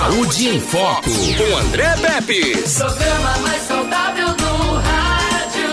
[0.00, 2.56] Saúde em Foco, com André Pepe.
[2.74, 5.70] Programa mais saudável do rádio.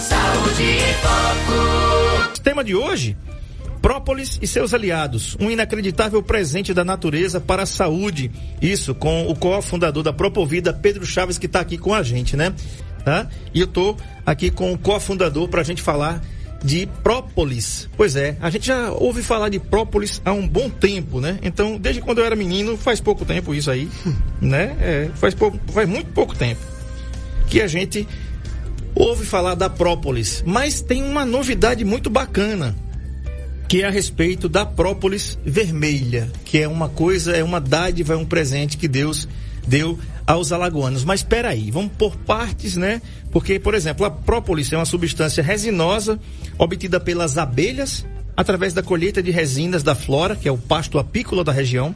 [0.00, 2.40] Saúde em Foco.
[2.44, 3.16] Tema de hoje:
[3.82, 8.30] Própolis e seus aliados, um inacreditável presente da natureza para a saúde.
[8.62, 12.54] Isso com o cofundador da Propovida, Pedro Chaves, que está aqui com a gente, né?
[13.04, 13.26] Tá?
[13.52, 16.22] E eu tô aqui com o cofundador para a gente falar
[16.62, 17.88] de própolis.
[17.96, 21.38] Pois é, a gente já ouve falar de própolis há um bom tempo, né?
[21.42, 23.88] Então, desde quando eu era menino, faz pouco tempo isso aí,
[24.40, 24.76] né?
[24.80, 26.60] É, faz, pouco, faz muito pouco tempo
[27.50, 28.06] que a gente
[28.94, 30.42] ouve falar da própolis.
[30.46, 32.76] Mas tem uma novidade muito bacana,
[33.68, 38.16] que é a respeito da própolis vermelha, que é uma coisa, é uma dádiva, é
[38.16, 39.28] um presente que Deus
[39.66, 39.98] deu
[40.30, 41.04] aos alagoanos.
[41.04, 43.02] Mas espera aí, vamos por partes, né?
[43.32, 46.20] Porque, por exemplo, a própolis é uma substância resinosa
[46.56, 51.42] obtida pelas abelhas através da colheita de resinas da flora, que é o pasto apícola
[51.42, 51.92] da região,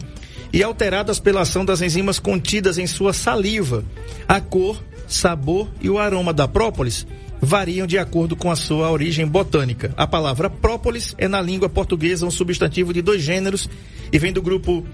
[0.52, 3.84] e alteradas pela ação das enzimas contidas em sua saliva.
[4.26, 7.06] A cor, sabor e o aroma da própolis
[7.40, 9.94] variam de acordo com a sua origem botânica.
[9.96, 13.68] A palavra própolis é na língua portuguesa um substantivo de dois gêneros
[14.12, 14.84] e vem do grupo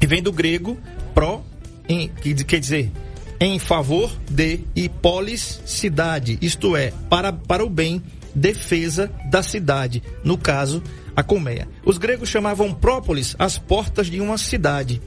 [0.00, 0.78] e vem do grego
[1.14, 1.42] pró
[1.88, 2.90] em, que quer dizer
[3.42, 8.00] em favor de e polis cidade, isto é, para, para o bem,
[8.32, 10.80] defesa da cidade, no caso,
[11.16, 11.68] a colmeia.
[11.84, 15.02] Os gregos chamavam própolis as portas de uma cidade.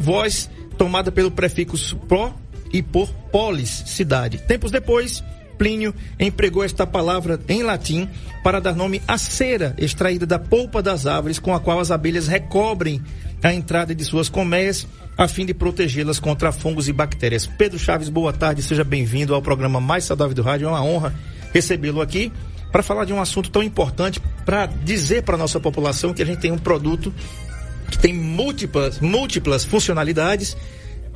[0.00, 2.34] Voz tomada pelo prefixo pró
[2.72, 4.38] e por polis, cidade.
[4.38, 5.22] Tempos depois,
[5.58, 8.08] Plínio empregou esta palavra em latim
[8.42, 12.28] para dar nome à cera extraída da polpa das árvores com a qual as abelhas
[12.28, 13.02] recobrem
[13.42, 14.86] a entrada de suas colmeias
[15.18, 17.44] a fim de protegê-las contra fungos e bactérias.
[17.44, 20.68] Pedro Chaves, boa tarde, seja bem-vindo ao programa mais saudável do rádio.
[20.68, 21.12] É uma honra
[21.52, 22.32] recebê-lo aqui
[22.70, 26.24] para falar de um assunto tão importante, para dizer para a nossa população que a
[26.24, 27.12] gente tem um produto
[27.90, 30.56] que tem múltiplas, múltiplas funcionalidades,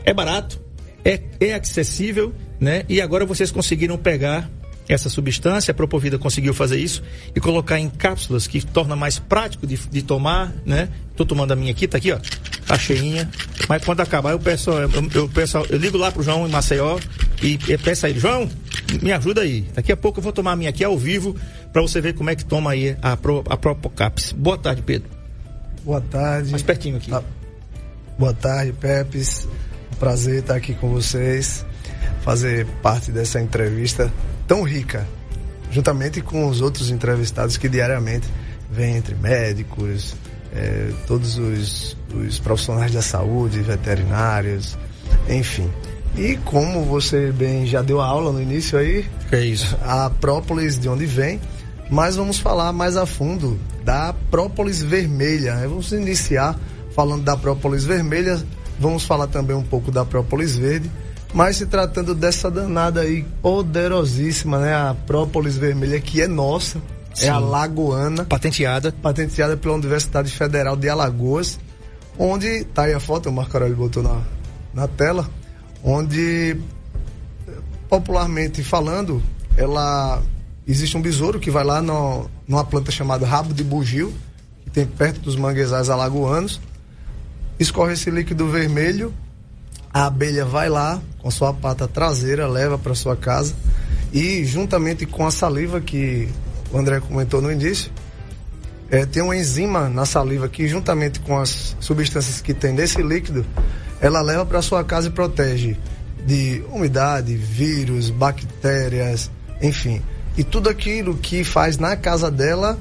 [0.04, 0.60] é barato,
[1.04, 2.84] é, é acessível, né?
[2.88, 4.50] E agora vocês conseguiram pegar
[4.88, 7.02] essa substância, a Propovida conseguiu fazer isso
[7.34, 10.88] e colocar em cápsulas que torna mais prático de, de tomar, né?
[11.16, 12.18] Tô tomando a minha aqui, tá aqui, ó,
[12.66, 13.30] tá cheinha.
[13.68, 16.98] Mas quando acabar eu peço, eu, eu peço, eu ligo lá pro João em Maceió
[17.42, 18.48] e, e peço a ele, João,
[19.00, 19.62] me ajuda aí.
[19.74, 21.36] Daqui a pouco eu vou tomar a minha aqui ao vivo
[21.72, 24.32] para você ver como é que toma aí a, Pro, a Propocaps.
[24.32, 25.08] Boa tarde, Pedro.
[25.84, 26.50] Boa tarde.
[26.50, 27.12] Mais pertinho aqui.
[27.12, 27.22] Ah,
[28.18, 29.48] boa tarde, Pepes.
[29.92, 31.64] Um prazer estar aqui com vocês,
[32.22, 34.12] fazer parte dessa entrevista
[34.46, 35.06] tão rica,
[35.70, 38.28] juntamente com os outros entrevistados que diariamente
[38.70, 40.14] vêm entre médicos,
[40.54, 44.76] eh, todos os, os profissionais da saúde, veterinários,
[45.28, 45.70] enfim.
[46.16, 49.76] E como você bem já deu a aula no início aí, é isso?
[49.82, 51.40] a própolis de onde vem,
[51.90, 55.56] mas vamos falar mais a fundo da própolis vermelha.
[55.66, 56.58] Vamos iniciar
[56.94, 58.42] falando da própolis vermelha,
[58.78, 60.90] vamos falar também um pouco da própolis verde,
[61.32, 66.80] mas se tratando dessa danada aí poderosíssima, né, a própolis vermelha que é nossa,
[67.14, 67.26] Sim.
[67.26, 68.92] é a lagoana, Patenteada.
[69.02, 71.58] patenteada pela Universidade Federal de Alagoas,
[72.18, 74.20] onde tá aí a foto, o Marco Aurélio botou na,
[74.74, 75.28] na tela,
[75.82, 76.56] onde
[77.88, 79.22] popularmente falando,
[79.56, 80.22] ela
[80.66, 84.12] existe um besouro que vai lá no, numa planta chamada rabo de bugio,
[84.64, 86.60] que tem perto dos manguezais alagoanos,
[87.58, 89.12] escorre esse líquido vermelho,
[89.92, 93.54] a abelha vai lá com sua pata traseira, leva para sua casa
[94.12, 96.28] e juntamente com a saliva que
[96.72, 97.90] o André comentou no início,
[98.90, 103.44] é, tem uma enzima na saliva que, juntamente com as substâncias que tem nesse líquido,
[104.00, 105.76] ela leva para sua casa e protege
[106.26, 109.30] de umidade, vírus, bactérias,
[109.62, 110.02] enfim.
[110.36, 112.78] E tudo aquilo que faz na casa dela,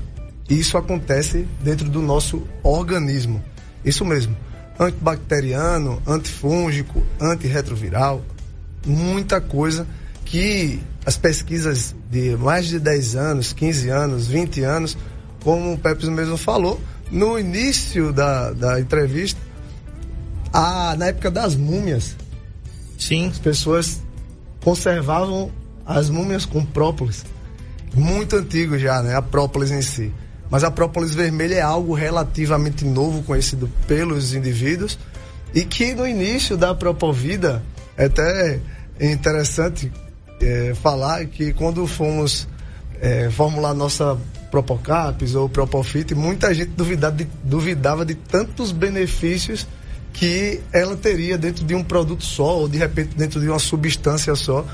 [0.49, 3.41] isso acontece dentro do nosso organismo.
[3.83, 4.35] Isso mesmo.
[4.79, 8.23] Antibacteriano, antifúngico, antirretroviral,
[8.85, 9.85] muita coisa
[10.25, 14.97] que as pesquisas de mais de 10 anos, 15 anos, 20 anos,
[15.43, 16.79] como o Pepe mesmo falou,
[17.11, 19.39] no início da, da entrevista,
[20.53, 22.15] a, na época das múmias,
[22.97, 23.27] Sim.
[23.27, 24.01] as pessoas
[24.63, 25.51] conservavam
[25.85, 27.25] as múmias com própolis.
[27.93, 29.15] Muito antigo já, né?
[29.15, 30.13] A própolis em si.
[30.51, 34.99] Mas a própolis vermelha é algo relativamente novo, conhecido pelos indivíduos,
[35.55, 37.63] e que no início da Propovida,
[37.97, 38.59] é até
[38.99, 39.89] interessante
[40.41, 42.47] é, falar que quando fomos
[42.99, 44.17] é, formular nossa
[44.51, 49.65] Propocaps ou Propofit, muita gente duvidava de, duvidava de tantos benefícios
[50.11, 54.35] que ela teria dentro de um produto só, ou de repente dentro de uma substância
[54.35, 54.65] só.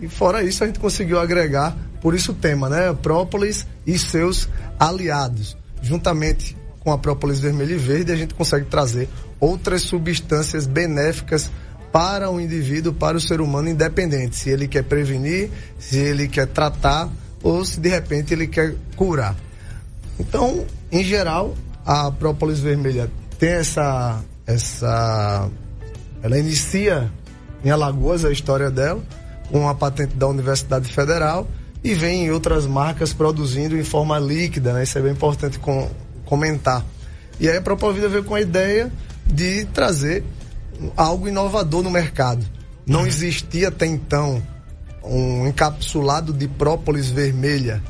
[0.00, 2.92] E fora isso, a gente conseguiu agregar, por isso o tema, né?
[2.94, 4.48] Própolis e seus
[4.78, 5.56] aliados.
[5.82, 9.08] Juntamente com a própolis vermelha e verde, a gente consegue trazer
[9.40, 11.50] outras substâncias benéficas
[11.92, 16.46] para o indivíduo, para o ser humano, independente se ele quer prevenir, se ele quer
[16.46, 17.08] tratar
[17.42, 19.34] ou se de repente ele quer curar.
[20.18, 25.48] Então, em geral, a própolis vermelha tem essa essa
[26.22, 27.10] ela inicia
[27.64, 29.02] em Alagoas a história dela
[29.50, 31.46] com a patente da Universidade Federal
[31.82, 34.82] e vem em outras marcas produzindo em forma líquida, né?
[34.82, 35.88] Isso é bem importante com,
[36.24, 36.84] comentar.
[37.40, 38.90] E aí a Propovida veio com a ideia
[39.24, 40.24] de trazer
[40.96, 42.44] algo inovador no mercado.
[42.86, 43.06] Não uhum.
[43.06, 44.42] existia até então
[45.02, 47.82] um encapsulado de própolis vermelha,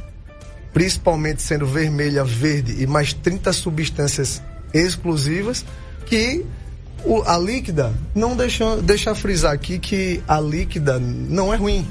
[0.73, 4.43] principalmente sendo vermelha, verde e mais 30 substâncias
[4.73, 5.65] exclusivas
[6.07, 6.45] que
[7.05, 11.87] o, a líquida, não deixa, deixa frisar aqui que a líquida não é ruim,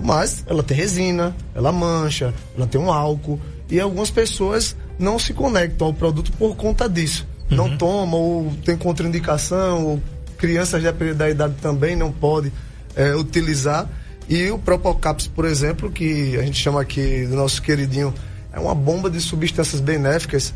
[0.00, 3.40] mas ela tem resina, ela mancha, ela tem um álcool
[3.70, 7.26] e algumas pessoas não se conectam ao produto por conta disso.
[7.50, 7.56] Uhum.
[7.56, 10.02] Não tomam ou tem contraindicação ou
[10.36, 10.82] crianças
[11.16, 12.52] da idade também não podem
[12.94, 13.88] é, utilizar.
[14.28, 18.12] E o Propocaps, por exemplo, que a gente chama aqui do nosso queridinho,
[18.52, 20.54] é uma bomba de substâncias benéficas.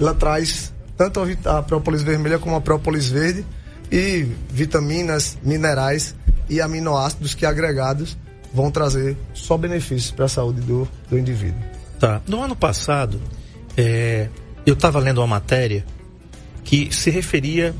[0.00, 3.44] Ela traz tanto a, a própolis vermelha como a própolis verde
[3.90, 6.14] e vitaminas, minerais
[6.48, 8.16] e aminoácidos que agregados
[8.52, 11.60] vão trazer só benefícios para a saúde do, do indivíduo.
[11.98, 12.20] Tá.
[12.26, 13.20] No ano passado,
[13.76, 14.28] é,
[14.66, 15.84] eu estava lendo uma matéria
[16.64, 17.74] que se referia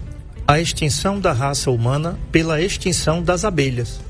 [0.46, 4.00] à extinção da raça humana pela extinção das abelhas.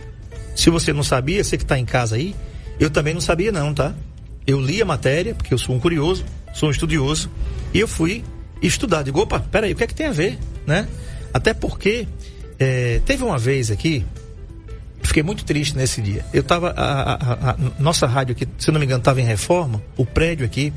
[0.55, 2.35] Se você não sabia, você que está em casa aí,
[2.79, 3.95] eu também não sabia não, tá?
[4.47, 7.31] Eu li a matéria, porque eu sou um curioso, sou um estudioso,
[7.73, 8.25] e eu fui
[8.61, 9.03] estudar.
[9.03, 10.89] Digo, opa, peraí, o que é que tem a ver, né?
[11.33, 12.07] Até porque
[12.59, 14.05] é, teve uma vez aqui,
[15.03, 16.25] fiquei muito triste nesse dia.
[16.33, 19.83] Eu tava, a, a, a, nossa rádio aqui, se não me engano, estava em reforma,
[19.97, 20.73] o prédio aqui,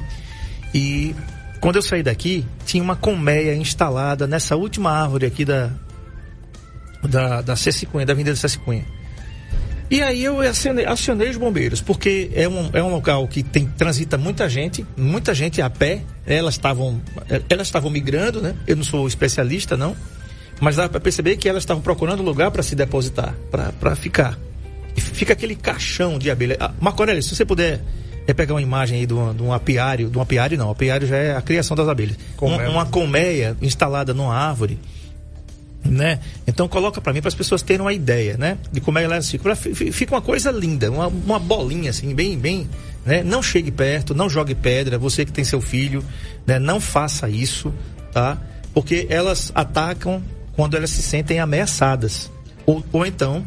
[0.74, 1.16] e
[1.60, 5.72] quando eu saí daqui, tinha uma colmeia instalada nessa última árvore aqui da,
[7.04, 8.86] da, da Cecicunha, da Avenida Cecicunha.
[9.90, 13.68] E aí eu acionei, acionei, os bombeiros, porque é um, é um local que tem,
[13.68, 16.02] transita muita gente, muita gente a pé.
[16.26, 17.00] Elas estavam
[17.48, 18.56] elas estavam migrando, né?
[18.66, 19.96] Eu não sou especialista, não.
[20.60, 24.38] Mas dá para perceber que elas estavam procurando lugar para se depositar, para ficar.
[24.96, 26.58] E fica aquele caixão de abelha.
[26.60, 27.82] Ah, Marco Aurélio, se você puder
[28.28, 31.08] é pegar uma imagem aí de um, de um apiário, de um apiário não, apiário
[31.08, 32.18] já é a criação das abelhas.
[32.42, 34.80] Um, uma colmeia instalada numa árvore
[35.90, 36.20] né?
[36.48, 38.58] Então coloca para mim para as pessoas terem uma ideia, né?
[38.72, 39.56] De como é que elas ficam.
[39.56, 42.68] Fica uma coisa linda, uma, uma bolinha assim, bem, bem,
[43.06, 43.24] né?
[43.24, 44.98] Não chegue perto, não jogue pedra.
[44.98, 46.04] Você que tem seu filho,
[46.46, 46.60] né?
[46.60, 47.74] Não faça isso,
[48.12, 48.38] tá?
[48.74, 50.22] Porque elas atacam
[50.56, 52.32] quando elas se sentem ameaçadas,
[52.66, 53.46] ou, ou então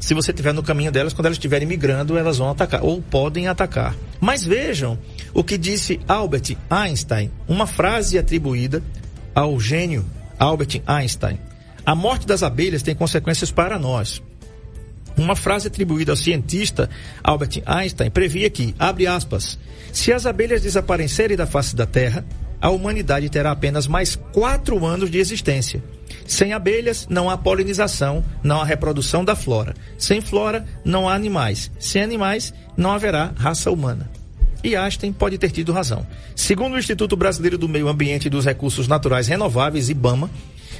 [0.00, 3.48] se você estiver no caminho delas, quando elas estiverem migrando, elas vão atacar, ou podem
[3.48, 3.94] atacar.
[4.18, 4.98] Mas vejam
[5.34, 8.82] o que disse Albert Einstein, uma frase atribuída
[9.34, 10.04] ao gênio
[10.38, 11.38] Albert Einstein.
[11.84, 14.22] A morte das abelhas tem consequências para nós.
[15.18, 16.88] Uma frase atribuída ao cientista
[17.22, 19.58] Albert Einstein previa que, abre aspas,
[19.92, 22.24] se as abelhas desaparecerem da face da Terra,
[22.58, 25.82] a humanidade terá apenas mais quatro anos de existência.
[26.30, 29.74] Sem abelhas, não há polinização, não há reprodução da flora.
[29.98, 31.72] Sem flora, não há animais.
[31.76, 34.08] Sem animais, não haverá raça humana.
[34.62, 36.06] E Einstein pode ter tido razão.
[36.36, 40.30] Segundo o Instituto Brasileiro do Meio Ambiente e dos Recursos Naturais Renováveis, IBAMA,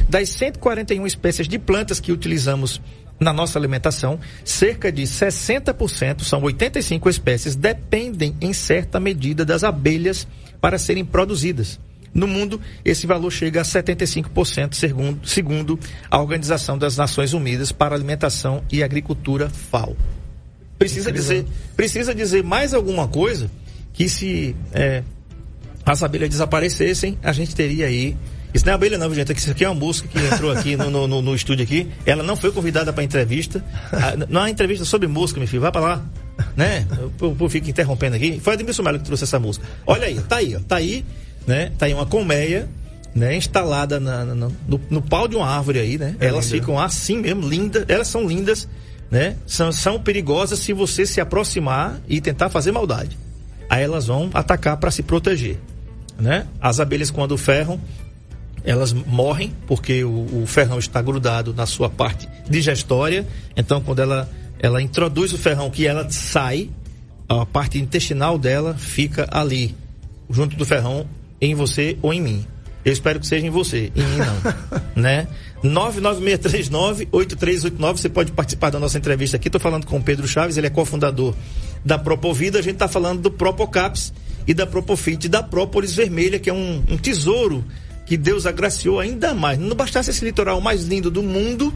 [0.09, 2.81] das 141 espécies de plantas que utilizamos
[3.19, 10.29] na nossa alimentação, cerca de 60%, são 85 espécies, dependem em certa medida das abelhas
[10.61, 11.81] para serem produzidas.
[12.13, 15.79] No mundo, esse valor chega a 75%, segundo, segundo
[16.11, 19.97] a Organização das Nações Unidas para Alimentação e Agricultura, FAO.
[20.79, 23.51] Precisa dizer, precisa dizer mais alguma coisa
[23.93, 25.03] que se é,
[25.85, 28.17] as abelhas desaparecessem, a gente teria aí
[28.53, 29.33] isso não é abelha, não, gente.
[29.33, 31.89] Isso aqui é uma música que entrou aqui no, no, no, no estúdio aqui.
[32.05, 33.65] Ela não foi convidada para entrevista.
[33.93, 35.63] Ah, não é uma entrevista sobre música, meu filho.
[35.63, 36.05] Vai para lá.
[36.57, 36.87] Né?
[37.21, 38.41] Eu, eu, fico interrompendo aqui.
[38.41, 39.65] Foi Ademilson Melo que trouxe essa música.
[39.87, 40.61] Olha aí, tá aí, ó.
[40.61, 41.05] Tá aí,
[41.47, 41.73] né?
[41.79, 42.69] Tá aí uma colmeia,
[43.15, 43.37] né?
[43.37, 46.17] Instalada na, na, no, no, pau de uma árvore aí, né?
[46.21, 46.57] É Elas linda.
[46.59, 47.85] ficam assim mesmo, lindas.
[47.89, 48.69] Elas são lindas,
[49.11, 49.37] né?
[49.47, 53.17] São, são perigosas se você se aproximar e tentar fazer maldade.
[53.69, 55.59] Aí elas vão atacar para se proteger,
[56.19, 56.47] né?
[56.61, 57.81] As abelhas quando ferram,
[58.65, 63.27] elas morrem porque o, o ferrão está grudado na sua parte digestória.
[63.57, 64.29] Então, quando ela,
[64.59, 66.71] ela introduz o ferrão que ela sai,
[67.29, 69.75] a parte intestinal dela fica ali,
[70.29, 71.07] junto do ferrão,
[71.41, 72.45] em você ou em mim.
[72.85, 74.35] Eu espero que seja em você, em mim não.
[75.03, 75.29] né?
[75.63, 79.47] 99639-8389, você pode participar da nossa entrevista aqui.
[79.49, 81.35] Estou falando com o Pedro Chaves, ele é cofundador
[81.85, 82.59] da Propovida.
[82.59, 84.13] A gente está falando do Propocaps
[84.47, 87.63] e da Propofit, da Própolis Vermelha, que é um, um tesouro
[88.11, 89.57] que Deus agraciou ainda mais.
[89.57, 91.73] Não bastasse esse litoral mais lindo do mundo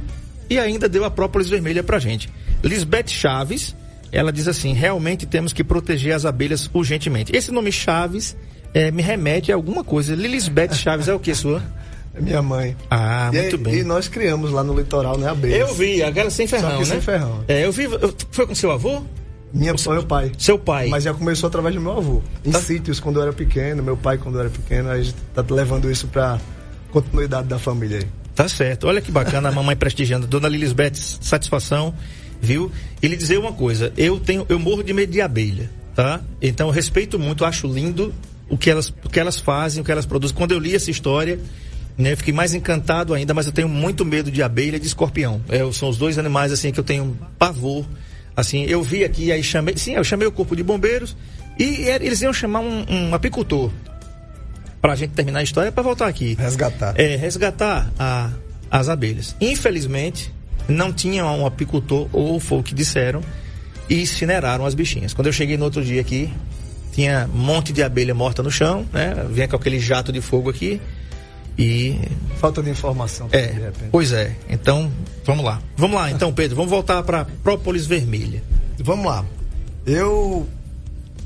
[0.50, 2.28] e ainda deu a própolis vermelha pra gente.
[2.60, 3.74] Lisbeth Chaves,
[4.10, 7.34] ela diz assim: realmente temos que proteger as abelhas urgentemente.
[7.34, 8.36] Esse nome Chaves
[8.74, 10.14] é, me remete a alguma coisa.
[10.14, 11.62] Lilisbeth Chaves é o que sua?
[12.14, 12.76] É minha mãe.
[12.90, 13.76] Ah, e, muito bem.
[13.76, 15.68] E nós criamos lá no litoral, né, abelhas.
[15.70, 16.86] Eu vi, aquela sem ferrão, Só que né?
[16.86, 17.44] sem ferrão.
[17.48, 17.84] É, eu vi.
[17.84, 19.02] eu- foi com seu avô?
[19.52, 20.32] Minha, meu pai.
[20.36, 20.88] Seu pai.
[20.88, 22.20] Mas já começou através do meu avô.
[22.44, 22.60] Em Tá.
[22.60, 25.88] sítios, quando eu era pequeno, meu pai quando eu era pequeno, a gente tá levando
[25.90, 26.40] isso pra
[26.90, 28.06] continuidade da família aí.
[28.34, 28.88] Tá certo.
[28.88, 30.26] Olha que bacana a mamãe prestigiando.
[30.26, 31.94] Dona Lilisbeth, satisfação,
[32.40, 32.70] viu?
[33.00, 36.20] E lhe dizer uma coisa, eu tenho, eu morro de medo de abelha, tá?
[36.42, 38.12] Então eu respeito muito, acho lindo
[38.48, 40.36] o que elas, o que elas fazem, o que elas produzem.
[40.36, 41.38] Quando eu li essa história,
[41.96, 44.86] né, eu fiquei mais encantado ainda, mas eu tenho muito medo de abelha e de
[44.86, 45.40] escorpião.
[45.48, 47.84] É, são os dois animais assim que eu tenho pavor.
[48.36, 51.16] Assim, eu vi aqui, aí chamei, sim, eu chamei o corpo de bombeiros
[51.58, 53.70] e eles iam chamar um, um apicultor
[54.82, 56.94] pra gente terminar a história para voltar aqui Resgatar.
[56.98, 58.30] é, resgatar a-
[58.70, 59.34] as abelhas.
[59.40, 60.32] Infelizmente,
[60.68, 63.22] não tinha um apicultor, ou foi o que disseram,
[63.88, 65.14] e incineraram as bichinhas.
[65.14, 66.28] Quando eu cheguei no outro dia aqui,
[66.94, 69.26] tinha um monte de abelha morta no chão, né?
[69.28, 70.80] Vinha com aquele jato de fogo aqui.
[71.58, 71.98] E.
[72.36, 74.34] Falta de informação, É, de pois é.
[74.48, 74.90] Então,
[75.24, 75.60] vamos lá.
[75.76, 78.42] Vamos lá, então, Pedro, vamos voltar para própolis vermelha.
[78.78, 79.24] Vamos lá.
[79.84, 80.46] Eu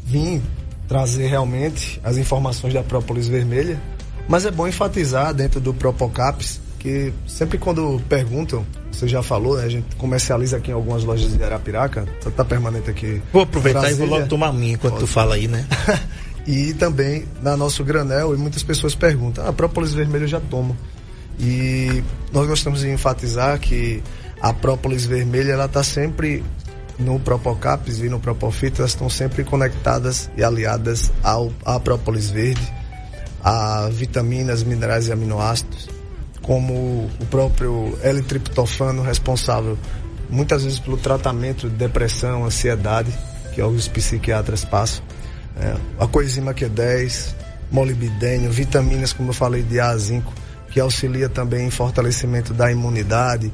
[0.04, 0.42] vim
[0.87, 3.78] trazer realmente as informações da própolis vermelha,
[4.26, 9.64] mas é bom enfatizar dentro do Propocaps que sempre quando perguntam, você já falou, né,
[9.64, 13.23] a gente comercializa aqui em algumas lojas de Arapiraca, você tá permanente aqui.
[13.32, 15.66] Vou aproveitar e vou logo tomar minha enquanto tu fala aí, né?
[16.47, 20.76] e também na nosso granel, e muitas pessoas perguntam, ah, própolis vermelha eu já tomo.
[21.38, 24.02] E nós gostamos de enfatizar que
[24.40, 26.44] a própolis vermelha, ela está sempre
[26.99, 32.73] no Propocaps e no Propofit, elas estão sempre conectadas e aliadas ao, à própolis verde,
[33.42, 35.88] a vitaminas, minerais e aminoácidos,
[36.42, 39.76] como o próprio L-triptofano responsável
[40.28, 43.12] muitas vezes pelo tratamento de depressão, ansiedade,
[43.54, 45.02] que os psiquiatras passam.
[45.57, 47.35] É, a coenzima Q10,
[47.71, 50.33] molibdênio, vitaminas, como eu falei, de A a zinco,
[50.71, 53.52] que auxilia também em fortalecimento da imunidade,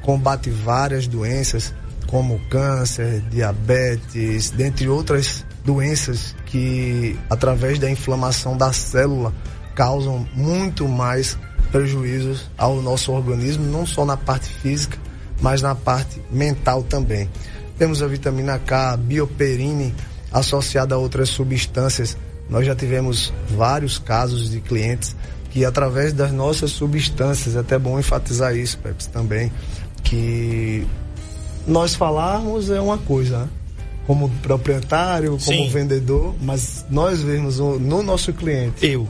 [0.00, 1.74] combate várias doenças,
[2.06, 9.32] como câncer, diabetes, dentre outras doenças que, através da inflamação da célula,
[9.74, 11.38] causam muito mais
[11.72, 14.98] prejuízos ao nosso organismo, não só na parte física,
[15.40, 17.28] mas na parte mental também.
[17.78, 19.92] Temos a vitamina K, a bioperine,
[20.30, 22.16] associada a outras substâncias.
[22.48, 25.16] Nós já tivemos vários casos de clientes
[25.50, 29.50] que, através das nossas substâncias, é até bom enfatizar isso, Peps, também,
[30.04, 30.86] que
[31.66, 33.48] nós falarmos é uma coisa, né?
[34.06, 35.68] como proprietário, como Sim.
[35.70, 39.08] vendedor, mas nós vemos o- no nosso cliente Eu.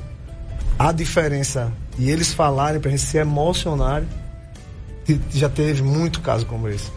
[0.78, 4.08] a diferença e eles falarem pra gente se emocionarem,
[5.04, 6.90] te- já teve muito caso como esse.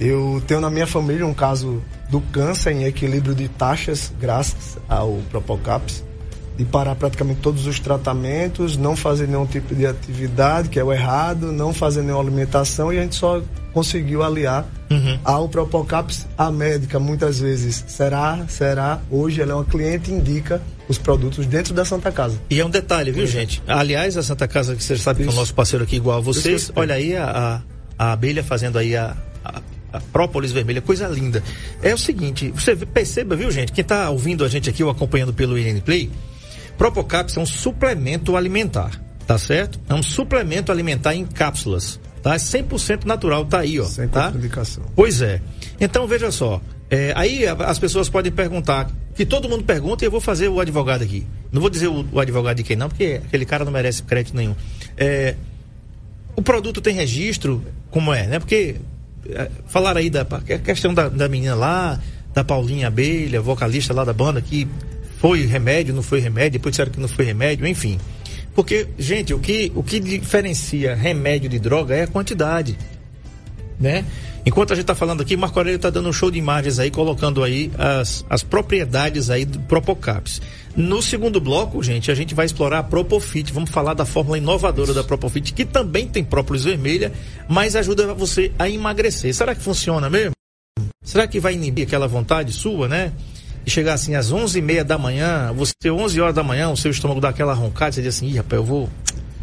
[0.00, 5.18] Eu tenho na minha família um caso do câncer em equilíbrio de taxas, graças ao
[5.30, 6.04] Propocaps,
[6.56, 10.92] de parar praticamente todos os tratamentos, não fazer nenhum tipo de atividade, que é o
[10.92, 14.66] errado, não fazer nenhuma alimentação, e a gente só conseguiu aliar
[15.24, 17.84] ao Propocaps a médica, muitas vezes.
[17.88, 18.44] Será?
[18.48, 19.00] Será?
[19.10, 22.40] Hoje ela é uma cliente e indica os produtos dentro da Santa Casa.
[22.48, 23.62] E é um detalhe, viu, gente?
[23.66, 26.20] Aliás, a Santa Casa, que vocês sabem que é o nosso parceiro aqui igual a
[26.20, 27.62] vocês, olha aí a,
[27.98, 29.60] a, a abelha fazendo aí a, a,
[29.92, 31.42] a própolis vermelha, coisa linda.
[31.82, 33.70] É o seguinte, você perceba, viu, gente?
[33.72, 36.10] Quem tá ouvindo a gente aqui ou acompanhando pelo IN Play,
[36.78, 38.92] Propocaps é um suplemento alimentar,
[39.26, 39.80] tá certo?
[39.88, 42.34] É um suplemento alimentar em cápsulas, tá?
[42.34, 43.84] É 100% natural, tá aí, ó.
[43.84, 44.30] Sem tá?
[44.94, 45.42] Pois é.
[45.80, 46.60] Então veja só.
[46.88, 50.60] é, aí as pessoas podem perguntar, que todo mundo pergunta e eu vou fazer o
[50.60, 51.26] advogado aqui.
[51.50, 54.36] Não vou dizer o, o advogado de quem não, porque aquele cara não merece crédito
[54.36, 54.54] nenhum.
[54.96, 55.34] É,
[56.36, 57.60] o produto tem registro,
[57.90, 58.38] como é, né?
[58.38, 58.76] Porque
[59.28, 62.00] é, falaram aí da a questão da, da menina lá,
[62.32, 64.68] da Paulinha Abelha, vocalista lá da banda, que
[65.18, 67.98] foi remédio, não foi remédio, depois disseram que não foi remédio, enfim.
[68.54, 72.78] Porque, gente, o que, o que diferencia remédio de droga é a quantidade
[73.78, 74.04] né?
[74.48, 76.90] Enquanto a gente está falando aqui, Marco Aurélio está dando um show de imagens aí,
[76.90, 80.40] colocando aí as, as propriedades aí do Propocaps.
[80.74, 83.52] No segundo bloco, gente, a gente vai explorar a Propofit.
[83.52, 87.12] Vamos falar da fórmula inovadora da Propofit, que também tem própolis vermelha,
[87.46, 89.34] mas ajuda você a emagrecer.
[89.34, 90.32] Será que funciona mesmo?
[91.04, 93.12] Será que vai inibir aquela vontade sua, né?
[93.66, 97.20] E chegar assim às 11h30 da manhã, você 11 horas da manhã, o seu estômago
[97.20, 98.88] dá aquela roncada, você diz assim, Ih, rapaz, eu vou,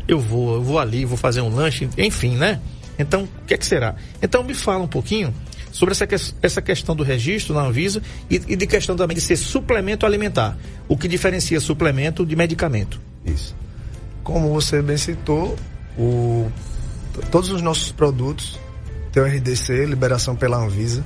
[0.07, 2.59] eu vou, eu vou ali, vou fazer um lanche, enfim, né?
[2.97, 3.95] Então, o que é que será?
[4.21, 5.33] Então, me fala um pouquinho
[5.71, 9.21] sobre essa, ques- essa questão do registro na Anvisa e, e de questão também de
[9.21, 10.57] ser suplemento alimentar.
[10.87, 12.99] O que diferencia suplemento de medicamento?
[13.25, 13.55] Isso.
[14.23, 15.55] como você bem citou,
[15.97, 16.49] o,
[17.31, 18.57] todos os nossos produtos
[19.11, 21.03] têm o RDC, liberação pela Anvisa.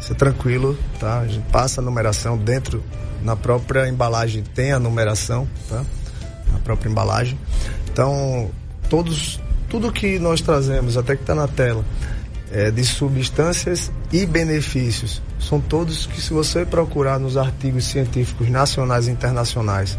[0.00, 1.20] Isso é tranquilo, tá?
[1.20, 2.82] A gente passa a numeração dentro,
[3.22, 5.84] na própria embalagem tem a numeração, tá?
[6.52, 7.38] Na própria embalagem.
[7.90, 8.50] Então,
[8.90, 9.38] todos,
[9.72, 11.82] tudo que nós trazemos, até que está na tela,
[12.52, 19.08] é, de substâncias e benefícios, são todos que se você procurar nos artigos científicos nacionais
[19.08, 19.98] e internacionais,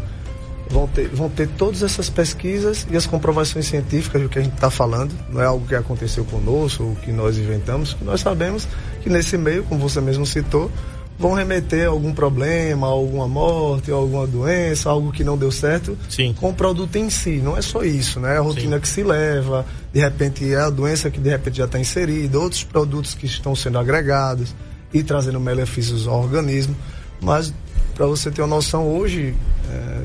[0.70, 4.54] vão ter, vão ter todas essas pesquisas e as comprovações científicas do que a gente
[4.54, 5.12] está falando.
[5.28, 8.68] Não é algo que aconteceu conosco ou que nós inventamos, nós sabemos
[9.02, 10.70] que nesse meio, como você mesmo citou,
[11.18, 15.50] vão remeter a algum problema, a alguma morte, a alguma doença, algo que não deu
[15.50, 16.34] certo Sim.
[16.34, 17.36] com o produto em si.
[17.36, 18.36] Não é só isso, né?
[18.36, 18.80] A rotina Sim.
[18.80, 22.64] que se leva, de repente é a doença que de repente já está inserida, outros
[22.64, 24.54] produtos que estão sendo agregados
[24.92, 26.74] e trazendo benefícios ao organismo.
[27.20, 27.54] Mas,
[27.94, 29.34] para você ter uma noção, hoje,
[29.70, 30.02] é,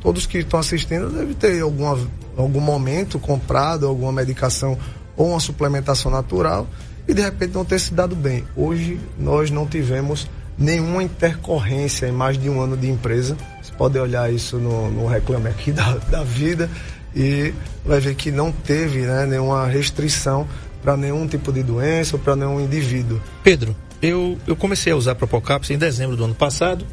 [0.00, 1.98] todos que estão assistindo devem ter alguma,
[2.36, 4.76] algum momento comprado alguma medicação
[5.16, 6.66] ou uma suplementação natural
[7.06, 8.44] e de repente não ter se dado bem.
[8.56, 13.36] Hoje nós não tivemos nenhuma intercorrência em mais de um ano de empresa.
[13.62, 16.68] Você pode olhar isso no, no reclame aqui da, da vida
[17.14, 17.52] e
[17.84, 20.46] vai ver que não teve né, nenhuma restrição
[20.82, 23.20] para nenhum tipo de doença ou para nenhum indivíduo.
[23.42, 26.84] Pedro, eu, eu comecei a usar Propocaps em dezembro do ano passado.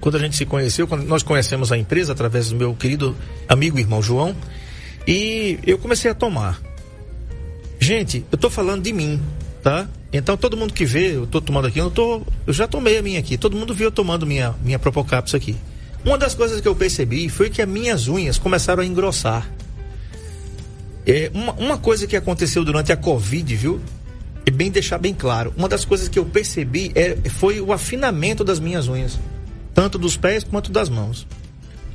[0.00, 3.16] Quando a gente se conheceu, quando nós conhecemos a empresa através do meu querido
[3.48, 4.36] amigo e irmão João,
[5.06, 6.60] e eu comecei a tomar.
[7.78, 9.20] Gente, eu tô falando de mim,
[9.62, 9.88] tá?
[10.12, 13.02] Então todo mundo que vê, eu tô tomando aqui, eu, tô, eu já tomei a
[13.02, 13.36] minha aqui.
[13.36, 15.56] Todo mundo viu eu tomando minha, minha Propocaps aqui.
[16.04, 19.50] Uma das coisas que eu percebi foi que as minhas unhas começaram a engrossar.
[21.06, 23.80] É, uma, uma coisa que aconteceu durante a Covid, viu?
[24.46, 28.44] E bem deixar bem claro, uma das coisas que eu percebi é, foi o afinamento
[28.44, 29.18] das minhas unhas,
[29.74, 31.26] tanto dos pés quanto das mãos.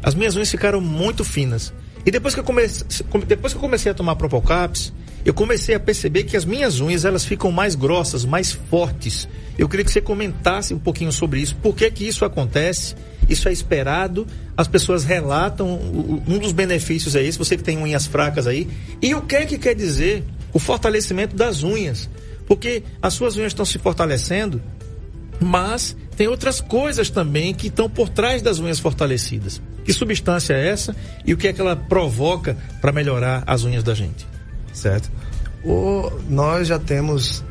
[0.04, 1.74] As minhas unhas ficaram muito finas.
[2.06, 2.86] E depois que eu comecei,
[3.26, 4.92] depois que eu comecei a tomar Propocaps,
[5.24, 9.28] eu comecei a perceber que as minhas unhas elas ficam mais grossas, mais fortes.
[9.58, 11.56] Eu queria que você comentasse um pouquinho sobre isso.
[11.56, 12.96] Por que que isso acontece?
[13.30, 14.26] Isso é esperado?
[14.58, 15.80] As pessoas relatam
[16.28, 17.38] um dos benefícios é esse.
[17.38, 18.68] Você que tem unhas fracas aí.
[19.02, 22.10] E o que é que quer dizer o fortalecimento das unhas?
[22.48, 24.62] Porque as suas unhas estão se fortalecendo,
[25.40, 29.62] mas tem outras coisas também que estão por trás das unhas fortalecidas.
[29.86, 33.84] Que substância é essa e o que é que ela provoca para melhorar as unhas
[33.84, 34.28] da gente?
[34.74, 35.12] Certo.
[35.64, 37.44] O, nós já temos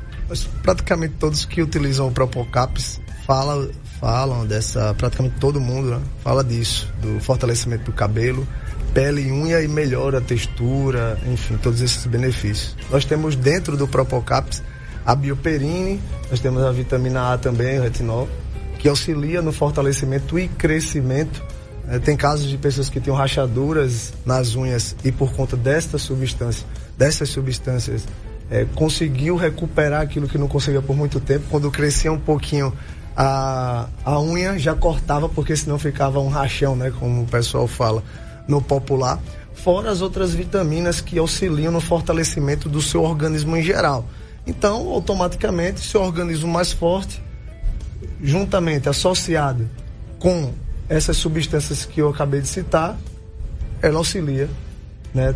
[0.63, 3.69] praticamente todos que utilizam o Propocaps fala,
[4.01, 6.01] falam dessa, praticamente todo mundo né?
[6.23, 8.47] fala disso, do fortalecimento do cabelo,
[8.93, 12.77] pele e unha e melhora a textura, enfim, todos esses benefícios.
[12.91, 14.63] Nós temos dentro do Propocaps
[15.05, 18.29] a bioperine, nós temos a vitamina A também, o retinol,
[18.79, 21.43] que auxilia no fortalecimento e crescimento.
[21.89, 26.67] É, tem casos de pessoas que têm rachaduras nas unhas e por conta desta substância,
[27.01, 28.07] dessas substâncias,
[28.51, 31.47] é, conseguiu recuperar aquilo que não conseguia por muito tempo.
[31.49, 32.75] Quando crescia um pouquinho
[33.17, 36.93] a, a unha, já cortava, porque senão ficava um rachão, né?
[37.01, 38.05] Como o pessoal fala
[38.47, 39.19] no popular.
[39.55, 44.07] Fora as outras vitaminas que auxiliam no fortalecimento do seu organismo em geral.
[44.47, 47.23] Então, automaticamente, seu organismo mais forte,
[48.23, 49.67] juntamente associado
[50.19, 50.53] com
[50.87, 52.99] essas substâncias que eu acabei de citar,
[53.81, 54.51] ela auxilia,
[55.15, 55.35] né?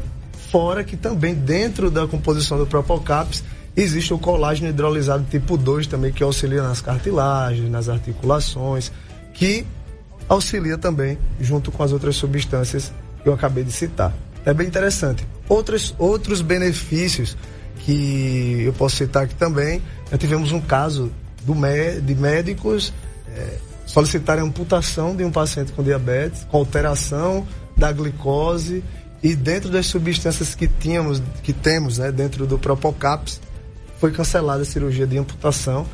[0.55, 3.43] Fora que também dentro da composição do Propocaps
[3.77, 8.93] existe o colágeno hidrolisado tipo 2 também que auxilia nas cartilagens, nas articulações,
[9.33, 9.67] que
[10.29, 14.15] auxilia também junto com as outras substâncias que eu acabei de citar.
[14.47, 15.27] É bem interessante.
[15.49, 17.37] Outros, outros benefícios
[17.81, 21.11] que eu posso citar aqui também, já tivemos um caso
[21.43, 21.55] do,
[22.01, 22.95] de médicos
[23.37, 27.45] é, solicitarem amputação de um paciente com diabetes, com alteração
[27.77, 28.85] da glicose
[29.25, 33.41] e dentro das substâncias que tínhamos, que temos, né, dentro do Propocaps,
[33.99, 35.87] foi cancelada a cirurgia de amputação.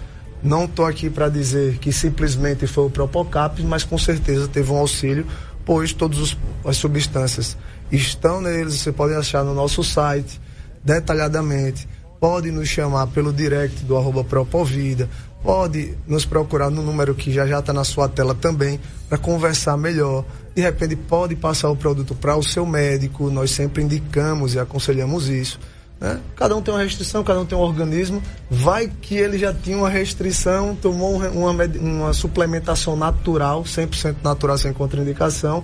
[0.42, 4.78] Não estou aqui para dizer que simplesmente foi o Propocaps, mas com certeza teve um
[4.78, 5.24] auxílio,
[5.64, 7.56] pois todas as substâncias
[7.92, 10.40] estão neles, você pode achar no nosso site
[10.82, 11.88] detalhadamente.
[12.18, 15.08] Pode nos chamar pelo direct do arroba Propovida,
[15.40, 19.76] pode nos procurar no número que já já está na sua tela também para conversar
[19.76, 20.24] melhor.
[20.54, 25.28] De repente pode passar o produto para o seu médico, nós sempre indicamos e aconselhamos
[25.28, 25.58] isso.
[26.00, 26.18] Né?
[26.34, 28.22] Cada um tem uma restrição, cada um tem um organismo.
[28.50, 34.72] Vai que ele já tinha uma restrição, tomou uma, uma suplementação natural, 100% natural, sem
[34.72, 35.62] contraindicação.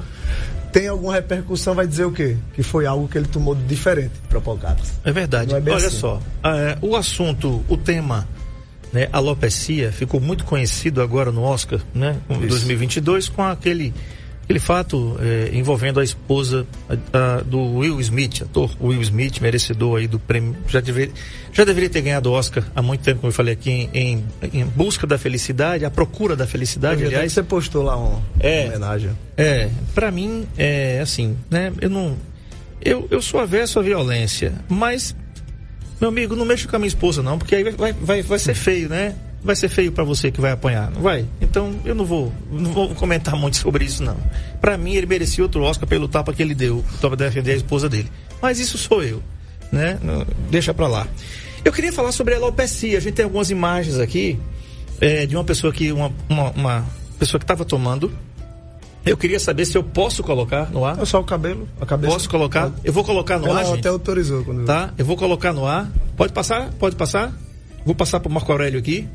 [0.72, 2.36] Tem alguma repercussão, vai dizer o quê?
[2.52, 4.38] Que foi algo que ele tomou de diferente para
[5.04, 5.54] É verdade.
[5.54, 5.96] É Olha assim.
[5.96, 8.28] só, é, o assunto, o tema
[8.92, 13.94] né, alopecia ficou muito conhecido agora no Oscar, né, em 2022, com aquele
[14.46, 19.98] aquele fato é, envolvendo a esposa a, a, do Will Smith, ator Will Smith, merecedor
[19.98, 21.10] aí do prêmio, já, deve,
[21.52, 25.04] já deveria ter ganhado Oscar há muito tempo, como eu falei aqui, em, em busca
[25.04, 27.32] da felicidade, a procura da felicidade, Eu aliás.
[27.32, 28.60] você postou lá um, É.
[28.66, 29.10] uma homenagem.
[29.36, 31.72] É, pra mim, é assim, né?
[31.80, 32.16] Eu não.
[32.80, 35.16] Eu, eu sou avesso à violência, mas,
[36.00, 38.38] meu amigo, não mexa com a minha esposa, não, porque aí vai, vai, vai, vai
[38.38, 39.16] ser feio, né?
[39.46, 41.24] Vai ser feio pra você que vai apanhar, não vai?
[41.40, 44.16] Então eu não vou, não vou comentar muito sobre isso, não.
[44.60, 47.88] Pra mim, ele merecia outro Oscar pelo tapa que ele deu pra defender a esposa
[47.88, 48.10] dele.
[48.42, 49.22] Mas isso sou eu,
[49.70, 49.98] né?
[50.50, 51.06] Deixa pra lá.
[51.64, 52.98] Eu queria falar sobre a alopecia.
[52.98, 54.38] A gente tem algumas imagens aqui
[55.00, 56.86] é, de uma pessoa que, uma, uma, uma
[57.18, 58.12] pessoa que estava tomando
[59.06, 61.00] eu queria saber se eu posso colocar no ar.
[61.00, 62.12] É só o cabelo, a cabeça.
[62.12, 62.72] Posso colocar?
[62.82, 63.78] Eu vou colocar no Ela ar, gente.
[63.78, 64.92] até autorizou quando Tá?
[64.98, 65.88] Eu vou colocar no ar.
[66.16, 66.72] Pode passar?
[66.72, 67.32] Pode passar?
[67.84, 69.08] Vou passar pro Marco Aurélio aqui.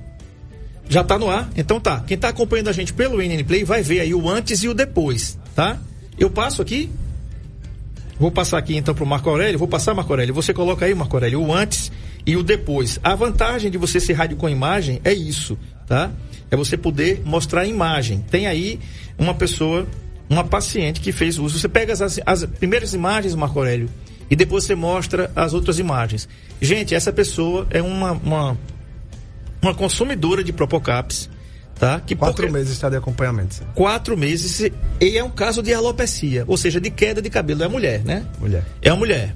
[0.91, 1.49] Já tá no ar?
[1.55, 2.03] Então tá.
[2.05, 4.73] Quem tá acompanhando a gente pelo NN Play vai ver aí o antes e o
[4.73, 5.79] depois, tá?
[6.19, 6.91] Eu passo aqui.
[8.19, 9.57] Vou passar aqui então pro Marco Aurélio.
[9.57, 10.33] Vou passar, Marco Aurélio.
[10.33, 11.89] Você coloca aí, Marco Aurélio, o antes
[12.25, 12.99] e o depois.
[13.01, 16.11] A vantagem de você ser rádio com imagem é isso, tá?
[16.51, 18.25] É você poder mostrar a imagem.
[18.29, 18.77] Tem aí
[19.17, 19.87] uma pessoa,
[20.29, 21.57] uma paciente que fez uso.
[21.57, 23.89] Você pega as, as primeiras imagens, Marco Aurélio,
[24.29, 26.27] e depois você mostra as outras imagens.
[26.61, 28.57] Gente, essa pessoa é uma, uma,
[29.61, 31.29] uma consumidora de Propocaps,
[31.79, 31.99] tá?
[31.99, 33.55] Que Quatro por- meses está de acompanhamento.
[33.55, 33.63] sim.
[33.75, 37.63] quatro meses e é um caso de alopecia, ou seja, de queda de cabelo.
[37.63, 38.25] É mulher, né?
[38.39, 38.63] Mulher.
[38.81, 39.35] É uma mulher,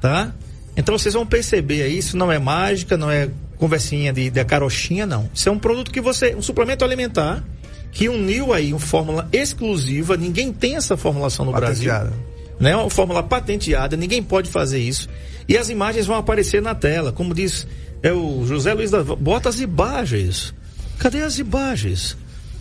[0.00, 0.32] tá?
[0.76, 5.04] Então vocês vão perceber aí, isso não é mágica, não é conversinha de, de carochinha,
[5.06, 5.28] não.
[5.34, 7.44] Isso é um produto que você, um suplemento alimentar
[7.92, 12.04] que uniu aí uma fórmula exclusiva, ninguém tem essa formulação no Patenteada.
[12.10, 12.26] Brasil.
[12.60, 12.76] Né?
[12.76, 15.08] Uma fórmula patenteada, ninguém pode fazer isso.
[15.48, 17.66] E as imagens vão aparecer na tela, como diz
[18.02, 20.54] é o José Luiz da bota as imagens.
[20.98, 22.16] Cadê as imagens?